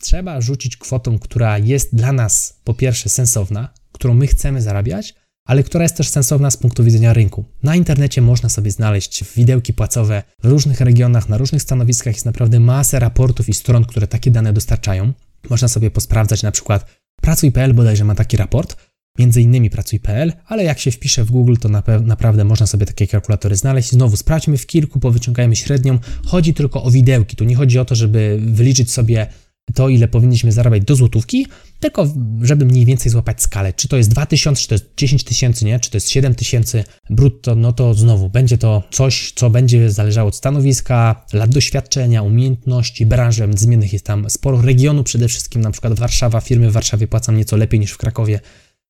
trzeba 0.01 0.41
rzucić 0.41 0.77
kwotą, 0.77 1.19
która 1.19 1.59
jest 1.59 1.97
dla 1.97 2.13
nas 2.13 2.61
po 2.65 2.75
pierwsze 2.75 3.09
sensowna, 3.09 3.69
którą 3.93 4.15
my 4.15 4.27
chcemy 4.27 4.63
zarabiać, 4.63 5.15
ale 5.45 5.63
która 5.63 5.83
jest 5.83 5.97
też 5.97 6.09
sensowna 6.09 6.51
z 6.51 6.57
punktu 6.57 6.85
widzenia 6.85 7.13
rynku. 7.13 7.45
Na 7.63 7.77
internecie 7.77 8.23
można 8.23 8.49
sobie 8.49 8.71
znaleźć 8.71 9.25
widełki 9.37 9.73
płacowe 9.73 10.23
w 10.43 10.47
różnych 10.47 10.81
regionach, 10.81 11.29
na 11.29 11.39
różnych 11.39 11.63
stanowiskach 11.63 12.15
jest 12.15 12.27
naprawdę 12.27 12.61
masę 12.61 12.99
raportów 12.99 13.49
i 13.49 13.55
stron, 13.55 13.85
które 13.85 14.07
takie 14.07 14.31
dane 14.31 14.53
dostarczają. 14.53 15.13
Można 15.51 15.69
sobie 15.69 15.91
posprawdzać 15.91 16.43
na 16.43 16.53
przykład 16.53 16.87
Pracuj.pl 17.23 17.75
bodajże 17.75 18.05
ma 18.05 18.15
taki 18.15 18.37
raport, 18.37 18.77
między 19.19 19.43
innymi 19.43 19.71
Pracuj.pl, 19.71 20.33
ale 20.47 20.65
jak 20.65 20.79
się 20.79 20.91
wpisze 20.91 21.25
w 21.25 21.31
Google, 21.31 21.55
to 21.61 21.69
naprawdę 22.01 22.45
można 22.45 22.67
sobie 22.67 22.87
takie 22.87 23.07
kalkulatory 23.07 23.57
znaleźć. 23.57 23.91
Znowu 23.91 24.17
sprawdźmy 24.17 24.59
w 24.59 24.67
kilku, 24.67 25.01
powyciągajmy 25.01 25.57
średnią. 25.57 25.99
Chodzi 26.27 26.55
tylko 26.55 26.83
o 26.83 26.91
widełki. 26.91 27.37
Tu 27.37 27.45
nie 27.45 27.57
chodzi 27.57 27.79
o 27.79 27.85
to, 27.85 27.95
żeby 27.95 28.41
wyliczyć 28.43 28.93
sobie 28.93 29.27
to, 29.75 29.89
ile 29.89 30.09
powinniśmy 30.09 30.53
zarabiać 30.53 30.85
do 30.85 30.97
złotówki, 30.97 31.47
tylko 31.81 32.15
żeby 32.43 32.65
mniej 32.65 32.87
więcej 32.87 33.13
złapać 33.13 33.43
skalę. 33.43 33.73
Czy 33.73 33.89
to 33.89 33.97
jest 33.97 34.11
2000, 34.11 34.63
czy 34.63 34.69
to 34.69 34.75
jest 34.75 34.87
10 34.97 35.25
tysięcy, 35.25 35.65
nie? 35.65 35.81
Czy 35.81 35.91
to 35.91 35.97
jest 35.97 36.11
7 36.11 36.35
tysięcy 36.35 36.85
brutto, 37.11 37.55
no 37.55 37.73
to 37.73 37.95
znowu 37.95 38.29
będzie 38.29 38.59
to 38.59 38.83
coś, 38.91 39.33
co 39.37 39.51
będzie 39.51 39.91
zależało 39.91 40.29
od 40.29 40.37
stanowiska, 40.37 41.27
lat 41.33 41.51
doświadczenia, 41.51 42.23
umiejętności, 42.23 43.07
branży. 43.07 43.49
Zmiennych 43.55 43.93
jest 43.93 44.07
tam 44.07 44.31
sporo 44.31 44.63
regionu, 44.63 45.05
przede 45.05 45.29
wszystkim 45.29 45.63
na 45.63 45.71
przykład 45.71 45.99
Warszawa. 45.99 46.41
Firmy 46.41 46.71
w 46.71 46.73
Warszawie 46.73 47.07
płacą 47.07 47.33
nieco 47.33 47.57
lepiej 47.57 47.81
niż 47.81 47.91
w 47.93 47.99
Krakowie. 47.99 48.41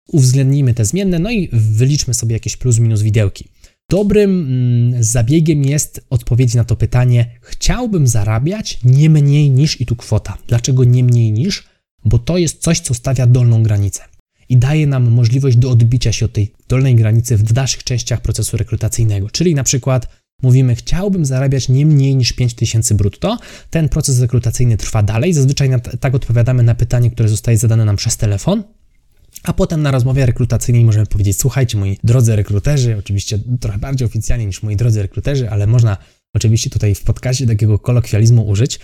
Uwzględnijmy 0.09 0.75
te 0.75 0.85
zmienne, 0.85 1.19
no 1.19 1.31
i 1.31 1.49
wyliczmy 1.53 2.15
sobie 2.15 2.33
jakieś 2.33 2.57
plus 2.57 2.79
minus 2.79 3.03
widełki. 3.03 3.49
Dobrym 3.92 4.31
mm, 4.31 5.02
zabiegiem 5.02 5.64
jest 5.64 6.07
odpowiedź 6.11 6.55
na 6.55 6.64
to 6.64 6.76
pytanie: 6.76 7.31
chciałbym 7.40 8.07
zarabiać 8.07 8.81
nie 8.85 9.11
mniej 9.11 9.50
niż 9.50 9.81
i 9.81 9.87
tu 9.87 9.96
kwota. 9.96 10.38
Dlaczego 10.46 10.85
nie 10.85 11.05
mniej 11.05 11.33
niż? 11.33 11.64
Bo 12.05 12.18
to 12.18 12.38
jest 12.38 12.62
coś, 12.62 12.81
co 12.81 12.94
stawia 12.94 13.26
dolną 13.26 13.62
granicę 13.62 14.02
i 14.48 14.57
daje 14.57 14.87
nam 14.87 15.11
możliwość 15.11 15.57
do 15.57 15.70
odbicia 15.70 16.12
się 16.12 16.26
od 16.26 16.33
tej 16.33 16.52
dolnej 16.68 16.94
granicy 16.94 17.37
w 17.37 17.52
dalszych 17.52 17.85
częściach 17.85 18.20
procesu 18.20 18.57
rekrutacyjnego. 18.57 19.31
Czyli 19.31 19.55
na 19.55 19.64
przykład 19.64 20.09
mówimy, 20.42 20.74
chciałbym 20.74 21.24
zarabiać 21.24 21.68
nie 21.68 21.87
mniej 21.87 22.16
niż 22.16 22.33
5000 22.33 22.94
brutto. 22.94 23.38
Ten 23.70 23.88
proces 23.88 24.20
rekrutacyjny 24.20 24.76
trwa 24.76 25.02
dalej. 25.02 25.33
Zazwyczaj 25.33 25.70
tak 26.00 26.14
odpowiadamy 26.14 26.62
na 26.62 26.74
pytanie, 26.74 27.11
które 27.11 27.28
zostaje 27.28 27.59
zadane 27.59 27.85
nam 27.85 27.96
przez 27.96 28.16
telefon. 28.16 28.62
A 29.42 29.52
potem 29.52 29.83
na 29.83 29.90
rozmowie 29.90 30.26
rekrutacyjnej 30.26 30.85
możemy 30.85 31.07
powiedzieć: 31.07 31.40
Słuchajcie, 31.40 31.78
moi 31.78 31.98
drodzy 32.05 32.37
rekruterzy, 32.37 32.96
oczywiście 32.98 33.38
trochę 33.61 33.78
bardziej 33.78 34.07
oficjalnie 34.07 34.46
niż 34.46 34.62
moi 34.62 34.76
drodzy 34.76 35.02
rekruterzy, 35.02 35.50
ale 35.50 35.66
można 35.66 35.96
oczywiście 36.35 36.70
tutaj 36.70 36.94
w 36.94 37.02
podcaście 37.02 37.46
takiego 37.46 37.78
kolokwializmu 37.78 38.48
użyć. 38.48 38.81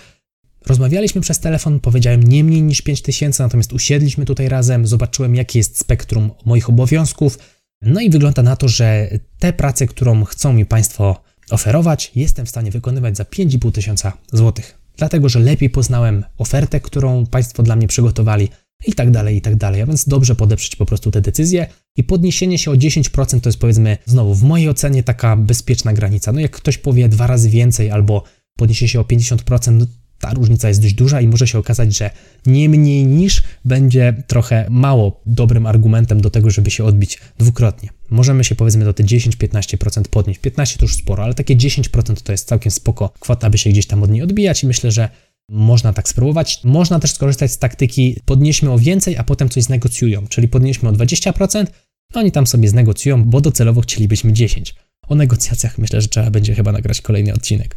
Rozmawialiśmy 0.66 1.20
przez 1.20 1.40
telefon, 1.40 1.80
powiedziałem 1.80 2.22
nie 2.22 2.44
mniej 2.44 2.62
niż 2.62 2.82
5000, 2.82 3.42
natomiast 3.42 3.72
usiedliśmy 3.72 4.24
tutaj 4.24 4.48
razem, 4.48 4.86
zobaczyłem, 4.86 5.34
jakie 5.34 5.58
jest 5.58 5.78
spektrum 5.78 6.30
moich 6.44 6.68
obowiązków. 6.68 7.38
No 7.82 8.00
i 8.00 8.10
wygląda 8.10 8.42
na 8.42 8.56
to, 8.56 8.68
że 8.68 9.10
te 9.38 9.52
prace, 9.52 9.86
którą 9.86 10.24
chcą 10.24 10.52
mi 10.52 10.66
Państwo 10.66 11.22
oferować, 11.50 12.12
jestem 12.14 12.46
w 12.46 12.48
stanie 12.48 12.70
wykonywać 12.70 13.16
za 13.16 13.24
5,5 13.24 13.72
tysiąca 13.72 14.12
złotych. 14.32 14.78
Dlatego, 14.96 15.28
że 15.28 15.38
lepiej 15.38 15.70
poznałem 15.70 16.24
ofertę, 16.38 16.80
którą 16.80 17.26
Państwo 17.26 17.62
dla 17.62 17.76
mnie 17.76 17.88
przygotowali 17.88 18.48
i 18.86 18.92
tak 18.92 19.10
dalej, 19.10 19.36
i 19.36 19.40
tak 19.40 19.56
dalej. 19.56 19.82
A 19.82 19.86
więc 19.86 20.08
dobrze 20.08 20.34
podeprzeć 20.34 20.76
po 20.76 20.86
prostu 20.86 21.10
te 21.10 21.20
decyzje 21.20 21.66
i 21.96 22.04
podniesienie 22.04 22.58
się 22.58 22.70
o 22.70 22.74
10% 22.74 23.40
to 23.40 23.48
jest 23.48 23.58
powiedzmy 23.58 23.98
znowu 24.06 24.34
w 24.34 24.42
mojej 24.42 24.68
ocenie 24.68 25.02
taka 25.02 25.36
bezpieczna 25.36 25.92
granica. 25.92 26.32
No 26.32 26.40
jak 26.40 26.50
ktoś 26.50 26.78
powie 26.78 27.08
dwa 27.08 27.26
razy 27.26 27.50
więcej 27.50 27.90
albo 27.90 28.22
podniesie 28.56 28.88
się 28.88 29.00
o 29.00 29.02
50%, 29.02 29.72
no 29.72 29.86
ta 30.20 30.34
różnica 30.34 30.68
jest 30.68 30.82
dość 30.82 30.94
duża 30.94 31.20
i 31.20 31.28
może 31.28 31.46
się 31.46 31.58
okazać, 31.58 31.96
że 31.96 32.10
nie 32.46 32.68
mniej 32.68 33.06
niż 33.06 33.42
będzie 33.64 34.22
trochę 34.26 34.66
mało 34.70 35.20
dobrym 35.26 35.66
argumentem 35.66 36.20
do 36.20 36.30
tego, 36.30 36.50
żeby 36.50 36.70
się 36.70 36.84
odbić 36.84 37.18
dwukrotnie. 37.38 37.88
Możemy 38.10 38.44
się 38.44 38.54
powiedzmy 38.54 38.84
do 38.84 38.94
te 38.94 39.04
10-15% 39.04 40.02
podnieść. 40.02 40.40
15 40.40 40.78
to 40.78 40.84
już 40.84 40.94
sporo, 40.94 41.24
ale 41.24 41.34
takie 41.34 41.56
10% 41.56 42.22
to 42.22 42.32
jest 42.32 42.48
całkiem 42.48 42.72
spoko 42.72 43.10
kwota, 43.20 43.46
aby 43.46 43.58
się 43.58 43.70
gdzieś 43.70 43.86
tam 43.86 44.02
od 44.02 44.10
niej 44.10 44.22
odbijać 44.22 44.62
i 44.62 44.66
myślę, 44.66 44.90
że 44.90 45.08
można 45.48 45.92
tak 45.92 46.08
spróbować. 46.08 46.60
Można 46.64 47.00
też 47.00 47.12
skorzystać 47.12 47.52
z 47.52 47.58
taktyki 47.58 48.20
podnieśmy 48.24 48.70
o 48.70 48.78
więcej, 48.78 49.16
a 49.16 49.24
potem 49.24 49.48
coś 49.48 49.64
znegocjują, 49.64 50.26
czyli 50.26 50.48
podnieśmy 50.48 50.88
o 50.88 50.92
20%, 50.92 51.66
no 52.14 52.20
oni 52.20 52.32
tam 52.32 52.46
sobie 52.46 52.68
znegocjują, 52.68 53.24
bo 53.24 53.40
docelowo 53.40 53.80
chcielibyśmy 53.80 54.32
10. 54.32 54.74
O 55.08 55.14
negocjacjach 55.14 55.78
myślę, 55.78 56.00
że 56.00 56.08
trzeba 56.08 56.30
będzie 56.30 56.54
chyba 56.54 56.72
nagrać 56.72 57.00
kolejny 57.00 57.34
odcinek. 57.34 57.76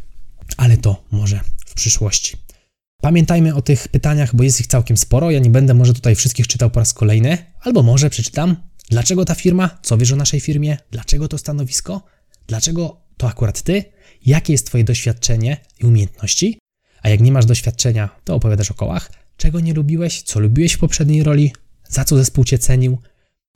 Ale 0.56 0.76
to 0.76 1.04
może 1.10 1.40
w 1.66 1.74
przyszłości. 1.74 2.36
Pamiętajmy 3.02 3.54
o 3.54 3.62
tych 3.62 3.88
pytaniach, 3.88 4.36
bo 4.36 4.44
jest 4.44 4.60
ich 4.60 4.66
całkiem 4.66 4.96
sporo. 4.96 5.30
Ja 5.30 5.38
nie 5.38 5.50
będę 5.50 5.74
może 5.74 5.94
tutaj 5.94 6.14
wszystkich 6.14 6.46
czytał 6.46 6.70
po 6.70 6.80
raz 6.80 6.94
kolejny, 6.94 7.38
albo 7.60 7.82
może 7.82 8.10
przeczytam. 8.10 8.56
Dlaczego 8.90 9.24
ta 9.24 9.34
firma? 9.34 9.78
Co 9.82 9.98
wiesz 9.98 10.12
o 10.12 10.16
naszej 10.16 10.40
firmie? 10.40 10.78
Dlaczego 10.90 11.28
to 11.28 11.38
stanowisko? 11.38 12.02
Dlaczego 12.46 13.00
to 13.16 13.28
akurat 13.28 13.62
ty? 13.62 13.84
Jakie 14.26 14.52
jest 14.52 14.66
twoje 14.66 14.84
doświadczenie 14.84 15.56
i 15.80 15.86
umiejętności? 15.86 16.58
A 17.02 17.08
jak 17.08 17.20
nie 17.20 17.32
masz 17.32 17.46
doświadczenia, 17.46 18.08
to 18.24 18.34
opowiadasz 18.34 18.70
o 18.70 18.74
kołach. 18.74 19.12
Czego 19.36 19.60
nie 19.60 19.74
lubiłeś? 19.74 20.22
Co 20.22 20.40
lubiłeś 20.40 20.72
w 20.72 20.78
poprzedniej 20.78 21.22
roli? 21.22 21.52
Za 21.88 22.04
co 22.04 22.16
zespół 22.16 22.44
cię 22.44 22.58
cenił? 22.58 22.98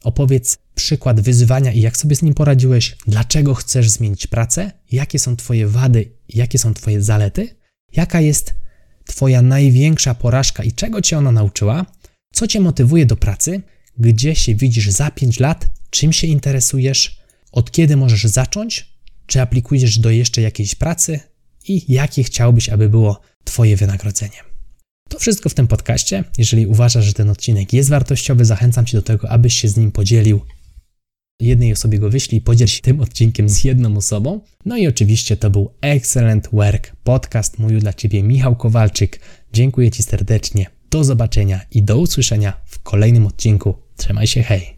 Opowiedz 0.04 0.59
przykład 0.74 1.20
wyzwania 1.20 1.72
i 1.72 1.80
jak 1.80 1.96
sobie 1.96 2.16
z 2.16 2.22
nim 2.22 2.35
poradziłeś, 2.35 2.96
dlaczego 3.06 3.54
chcesz 3.54 3.90
zmienić 3.90 4.26
pracę, 4.26 4.72
jakie 4.92 5.18
są 5.18 5.37
Twoje 5.37 5.68
wady, 5.68 6.11
jakie 6.28 6.59
są 6.59 6.74
Twoje 6.74 7.02
zalety, 7.02 7.56
jaka 7.92 8.20
jest 8.20 8.54
Twoja 9.04 9.42
największa 9.42 10.14
porażka 10.14 10.62
i 10.62 10.72
czego 10.72 11.02
Cię 11.02 11.18
ona 11.18 11.32
nauczyła, 11.32 11.87
co 12.32 12.46
Cię 12.46 12.61
motywuje 12.61 13.06
do 13.06 13.16
pracy, 13.16 13.62
gdzie 13.98 14.35
się 14.35 14.54
widzisz 14.54 14.90
za 14.90 15.11
5 15.11 15.40
lat, 15.40 15.66
czym 15.90 16.12
się 16.12 16.26
interesujesz, 16.26 17.20
od 17.52 17.70
kiedy 17.70 17.96
możesz 17.96 18.24
zacząć, 18.24 18.96
czy 19.26 19.40
aplikujesz 19.40 19.98
do 19.98 20.11
jeszcze 20.11 20.42
jakiejś 20.42 20.74
pracy 20.74 21.20
i 21.68 21.92
jakie 21.92 22.22
chciałbyś, 22.22 22.68
aby 22.68 22.88
było 22.88 23.20
Twoje 23.44 23.76
wynagrodzenie. 23.76 24.42
To 25.09 25.18
wszystko 25.18 25.48
w 25.48 25.55
tym 25.55 25.66
podcaście. 25.66 26.24
Jeżeli 26.38 26.66
uważasz, 26.66 27.05
że 27.05 27.12
ten 27.12 27.31
odcinek 27.31 27.72
jest 27.72 27.90
wartościowy, 27.90 28.44
zachęcam 28.44 28.87
Cię 28.87 28.98
do 28.98 29.02
tego, 29.02 29.31
abyś 29.31 29.61
się 29.61 29.68
z 29.68 29.76
nim 29.76 29.92
podzielił. 29.92 30.40
Jednej 31.40 31.72
osobie 31.72 31.98
go 31.98 32.11
wyślij, 32.11 32.40
podziel 32.40 32.68
się 32.68 32.83
tym 32.83 33.00
odcinkiem 33.00 33.48
z 33.48 33.64
jedną 33.64 33.96
osobą. 33.96 34.40
No 34.64 34.76
i 34.76 34.87
oczywiście 34.87 35.37
to 35.37 35.50
był 35.50 35.70
Excellent 35.81 36.48
Work 36.52 36.96
Podcast. 37.05 37.59
Mówił 37.59 37.81
dla 37.81 37.92
Ciebie 37.92 38.22
Michał 38.22 38.57
Kowalczyk. 38.57 39.20
Dziękuję 39.52 39.90
Ci 39.90 40.02
serdecznie. 40.02 40.66
Do 40.90 41.05
zobaczenia 41.05 41.61
i 41.70 41.83
do 41.83 41.98
usłyszenia 41.98 42.61
w 42.66 42.83
kolejnym 42.83 43.26
odcinku. 43.26 43.74
Trzymaj 43.96 44.26
się, 44.26 44.42
hej! 44.42 44.76